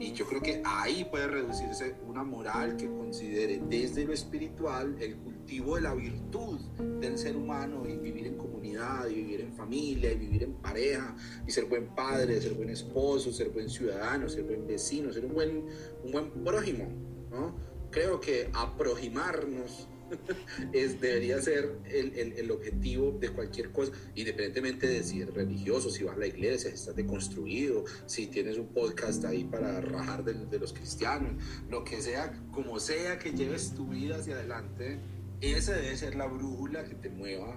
[0.00, 5.16] y yo creo que ahí puede reducirse una moral que considere desde lo espiritual el
[5.16, 6.58] cultivo de la virtud
[7.00, 11.14] del ser humano y vivir en comunidad, y vivir en familia, y vivir en pareja,
[11.46, 15.34] y ser buen padre, ser buen esposo, ser buen ciudadano, ser buen vecino, ser un
[15.34, 15.64] buen,
[16.04, 16.88] un buen prójimo.
[17.30, 17.54] ¿no?
[17.90, 19.88] Creo que aproximarnos
[20.72, 25.90] es, debería ser el, el, el, objetivo de cualquier cosa, independientemente de si es religioso,
[25.90, 30.24] si vas a la iglesia, si estás deconstruido, si tienes un podcast ahí para rajar
[30.24, 31.32] de, de los cristianos,
[31.70, 34.98] lo que sea, como sea que lleves tu vida hacia adelante,
[35.40, 37.54] esa debe ser la brújula que te mueva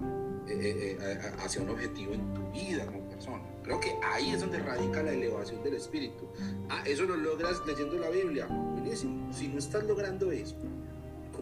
[0.47, 3.41] eh, eh, eh, hacia un objetivo en tu vida como persona.
[3.63, 6.27] Creo que ahí es donde radica la elevación del espíritu.
[6.69, 8.45] Ah, eso lo logras leyendo la Biblia.
[8.45, 9.33] Buenísimo.
[9.33, 10.55] Si no estás logrando eso,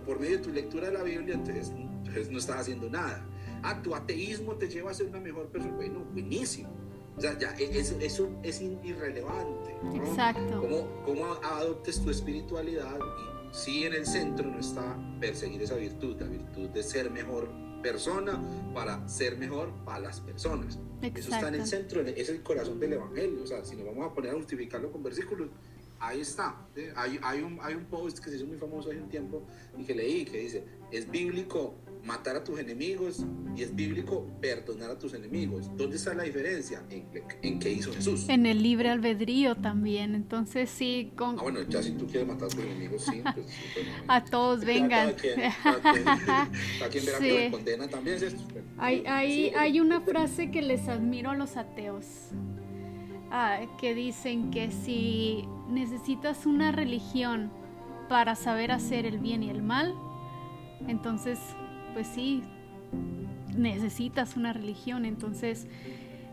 [0.10, 1.72] por medio de tu lectura de la Biblia, entonces,
[2.32, 3.24] no estás haciendo nada.
[3.62, 5.76] Ah, tu ateísmo te lleva a ser una mejor persona.
[5.76, 6.72] Bueno, buenísimo.
[7.16, 9.76] O sea, ya eso, eso es irrelevante.
[9.94, 10.62] Exacto.
[10.62, 12.98] ¿Cómo, ¿Cómo, adoptes tu espiritualidad?
[12.98, 17.48] Y si en el centro no está perseguir esa virtud, la virtud de ser mejor
[17.84, 18.42] persona
[18.74, 20.80] para ser mejor para las personas.
[21.04, 21.20] Exacto.
[21.20, 23.44] Eso está en el centro, es el corazón del Evangelio.
[23.44, 25.50] O sea, si nos vamos a poner a justificarlo con versículos,
[26.00, 26.56] ahí está.
[26.96, 29.44] Hay, hay, un, hay un post que se hizo muy famoso hace un tiempo
[29.78, 33.26] y que leí que dice, es bíblico matar a tus enemigos
[33.56, 35.70] y es bíblico perdonar a tus enemigos.
[35.76, 36.82] ¿Dónde está la diferencia?
[36.90, 37.06] ¿En,
[37.42, 38.30] en qué hizo Jesús?
[38.30, 40.16] En el libre albedrío también.
[40.16, 41.38] Entonces sí, con...
[41.38, 43.22] Ah, bueno, ya si tú quieres matar a tus enemigos, sí.
[43.34, 43.48] Pues,
[44.08, 45.10] a todos vengan.
[45.10, 45.14] A
[46.90, 48.44] quien, verá que condena también es esto.
[48.78, 52.06] Hay, hay, hay una frase que les admiro a los ateos.
[53.32, 57.52] Ah, que dicen que si necesitas una religión
[58.08, 59.94] para saber hacer el bien y el mal,
[60.88, 61.40] entonces,
[61.94, 62.42] pues sí,
[63.56, 65.06] necesitas una religión.
[65.06, 65.68] Entonces,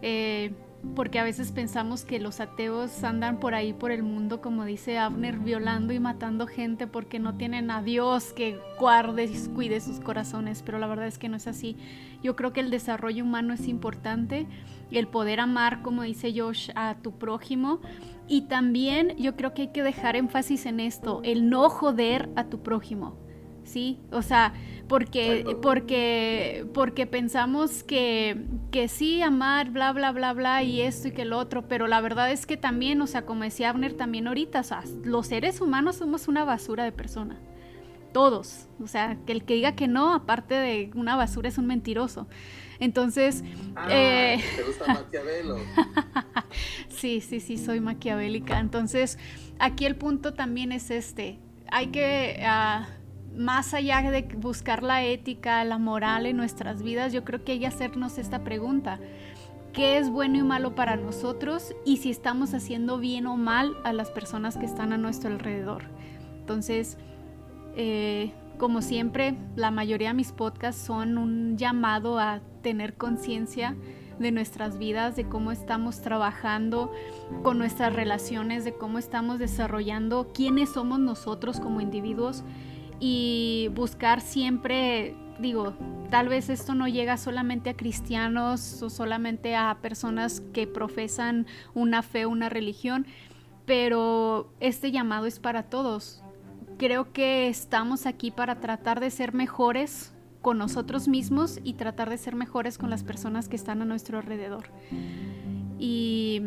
[0.03, 0.53] eh,
[0.95, 4.99] porque a veces pensamos que los ateos andan por ahí por el mundo, como dice
[4.99, 10.01] Abner, violando y matando gente porque no tienen a Dios que guarde y cuide sus
[10.01, 11.77] corazones, pero la verdad es que no es así.
[12.27, 14.49] Yo creo que el desarrollo humano es importante,
[14.91, 17.81] el poder amar, como dice Josh, a tu prójimo.
[18.27, 22.47] Y también yo creo que hay que dejar énfasis en esto, el no joder a
[22.47, 23.17] tu prójimo
[23.63, 24.01] ¿sí?
[24.11, 24.55] O sea,
[24.89, 31.13] porque, porque, porque pensamos que, que sí, amar, bla, bla, bla, bla, y esto y
[31.13, 34.29] que lo otro, pero la verdad es que también, o sea, como decía Abner también
[34.29, 37.39] ahorita, o sea, los seres humanos somos una basura de persona.
[38.17, 38.67] Todos.
[38.83, 42.27] O sea, que el que diga que no, aparte de una basura, es un mentiroso.
[42.81, 43.45] Entonces.
[43.75, 45.59] Ah, eh, ¿Te gusta Maquiavelo?
[46.89, 48.59] sí, sí, sí, soy maquiavélica.
[48.59, 49.19] Entonces,
[49.59, 51.39] aquí el punto también es este.
[51.71, 52.43] Hay que.
[52.43, 52.89] ah,
[53.37, 57.61] más allá de buscar la ética, la moral en nuestras vidas, yo creo que hay
[57.61, 58.99] que hacernos esta pregunta.
[59.75, 61.75] ¿Qué es bueno y malo para nosotros?
[61.85, 65.83] Y si estamos haciendo bien o mal a las personas que están a nuestro alrededor.
[66.41, 66.97] Entonces,
[67.77, 73.77] eh, como siempre, la mayoría de mis podcasts son un llamado a tener conciencia
[74.19, 76.91] de nuestras vidas, de cómo estamos trabajando
[77.43, 82.45] con nuestras relaciones, de cómo estamos desarrollando quiénes somos nosotros como individuos
[82.99, 85.75] y buscar siempre, digo,
[86.11, 92.03] tal vez esto no llega solamente a cristianos o solamente a personas que profesan una
[92.03, 93.07] fe, una religión,
[93.67, 96.23] pero este llamado es para todos.
[96.79, 100.13] Creo que estamos aquí para tratar de ser mejores
[100.43, 104.19] con nosotros mismos y tratar de ser mejores con las personas que están a nuestro
[104.19, 104.67] alrededor.
[105.79, 106.43] Y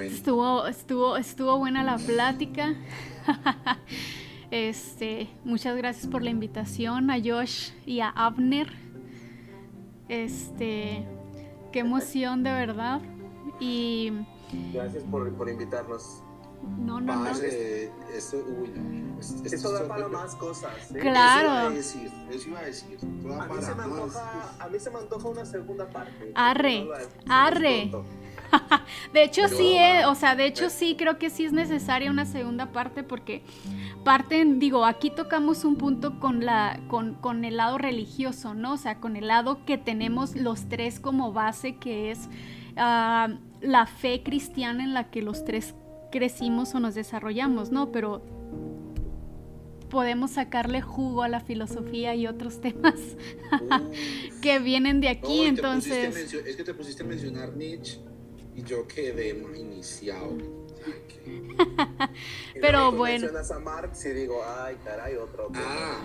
[0.00, 2.74] estuvo, estuvo, estuvo buena la plática.
[4.50, 8.72] Este, muchas gracias por la invitación a Josh y a Abner.
[10.08, 11.06] Este,
[11.70, 13.02] qué emoción de verdad.
[13.60, 14.10] Y
[14.72, 16.22] Gracias por, por invitarnos.
[16.62, 17.24] No, no, no.
[17.24, 19.18] Padre, esto, uy, no.
[19.20, 20.72] es- esto Eso da para más cosas.
[20.94, 20.98] ¿eh?
[21.00, 21.70] Claro.
[21.70, 22.92] Eso iba a decir, eso iba a decir.
[22.94, 26.32] esto A mí, se me antoja, a mí se me antoja una segunda parte.
[26.34, 26.84] Arre,
[27.26, 27.90] No arre.
[29.12, 32.10] De hecho Pero- sí, eh, o sea, de hecho sí creo que sí es necesaria
[32.10, 33.42] una segunda parte porque
[34.04, 38.72] parten, digo, aquí tocamos un punto con la, con, con el lado religioso, ¿no?
[38.74, 42.28] O sea, con el lado que tenemos los tres como base, que es
[42.78, 43.28] ah,
[43.60, 45.74] la fe cristiana en la que los tres
[46.10, 47.92] crecimos o nos desarrollamos, ¿no?
[47.92, 48.22] Pero
[49.88, 53.00] podemos sacarle jugo a la filosofía y otros temas
[54.42, 56.32] que vienen de aquí, entonces...
[56.32, 57.98] es que te pusiste a mencionar Nietzsche
[58.54, 60.36] y yo quedé más iniciado.
[62.54, 63.28] Y Pero bueno.
[63.28, 66.00] a Marx y digo, ay, caray, otro Ah.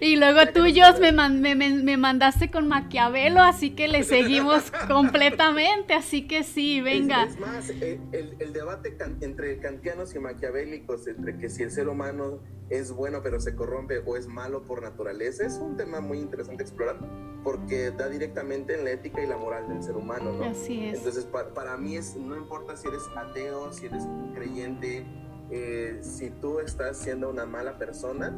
[0.00, 4.70] Y luego tú, Jos, me, man- me, me- mandaste con Maquiavelo, así que le seguimos
[4.88, 5.94] completamente.
[5.94, 7.24] Así que sí, venga.
[7.24, 11.62] Es, es más, eh, el, el debate can- entre kantianos y maquiavélicos, entre que si
[11.64, 12.40] el ser humano
[12.72, 16.62] es bueno pero se corrompe o es malo por naturaleza, es un tema muy interesante
[16.62, 16.98] explorar
[17.44, 20.44] porque da directamente en la ética y la moral del ser humano, ¿no?
[20.44, 20.98] Así es.
[20.98, 24.04] Entonces, pa- para mí es, no importa si eres ateo, si eres
[24.34, 25.04] creyente,
[25.50, 28.32] eh, si tú estás siendo una mala persona,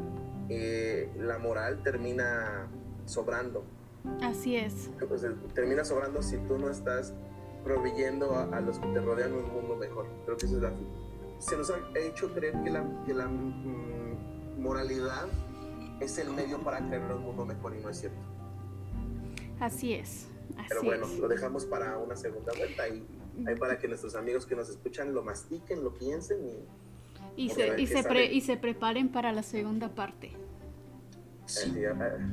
[0.49, 2.67] eh, la moral termina
[3.05, 3.63] sobrando.
[4.21, 4.89] Así es.
[5.17, 7.13] Sea, termina sobrando si tú no estás
[7.63, 10.07] proveyendo a, a los que te rodean un mundo mejor.
[10.25, 10.73] Creo que eso es la...
[11.39, 13.94] Se nos ha hecho creer que la, que la mm,
[14.65, 15.27] moralidad
[15.99, 18.17] es el medio para crear un mundo mejor y no es cierto.
[19.59, 20.27] Así es.
[20.67, 21.19] Pero Así bueno, es.
[21.19, 23.05] lo dejamos para una segunda vuelta y
[23.47, 27.79] ahí para que nuestros amigos que nos escuchan lo mastiquen, lo piensen y Y se,
[27.81, 30.31] y, se pre- y se preparen para la segunda parte.
[31.45, 31.73] Sí,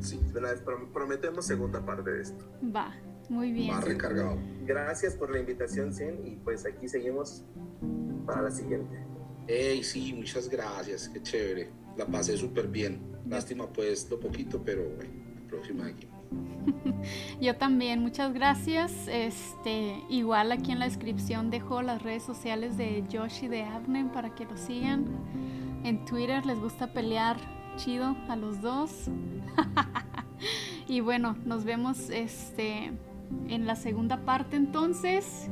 [0.01, 2.45] sí, vez prom- prometemos segunda parte de esto.
[2.75, 2.95] Va,
[3.29, 3.75] muy bien.
[3.75, 4.39] más recargado.
[4.65, 7.43] Gracias por la invitación, Sin, y pues aquí seguimos
[8.27, 8.97] para la siguiente.
[9.49, 11.71] Ey, sí, muchas gracias, qué chévere.
[11.97, 13.01] La pasé súper bien.
[13.29, 16.07] Lástima pues lo poquito, pero bueno, la próxima aquí.
[17.41, 18.93] Yo también, muchas gracias.
[19.09, 24.11] Este, igual aquí en la descripción dejo las redes sociales de Josh y de Abner
[24.13, 25.07] para que lo sigan.
[25.85, 27.37] En Twitter les gusta pelear
[27.77, 29.07] chido a los dos.
[30.89, 32.93] y bueno, nos vemos este
[33.49, 35.49] en la segunda parte entonces.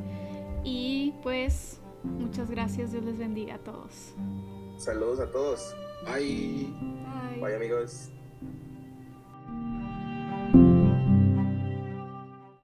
[0.65, 4.15] Y pues muchas gracias, Dios les bendiga a todos.
[4.79, 5.75] Saludos a todos.
[6.05, 6.67] Bye.
[7.41, 8.11] Bye, amigos.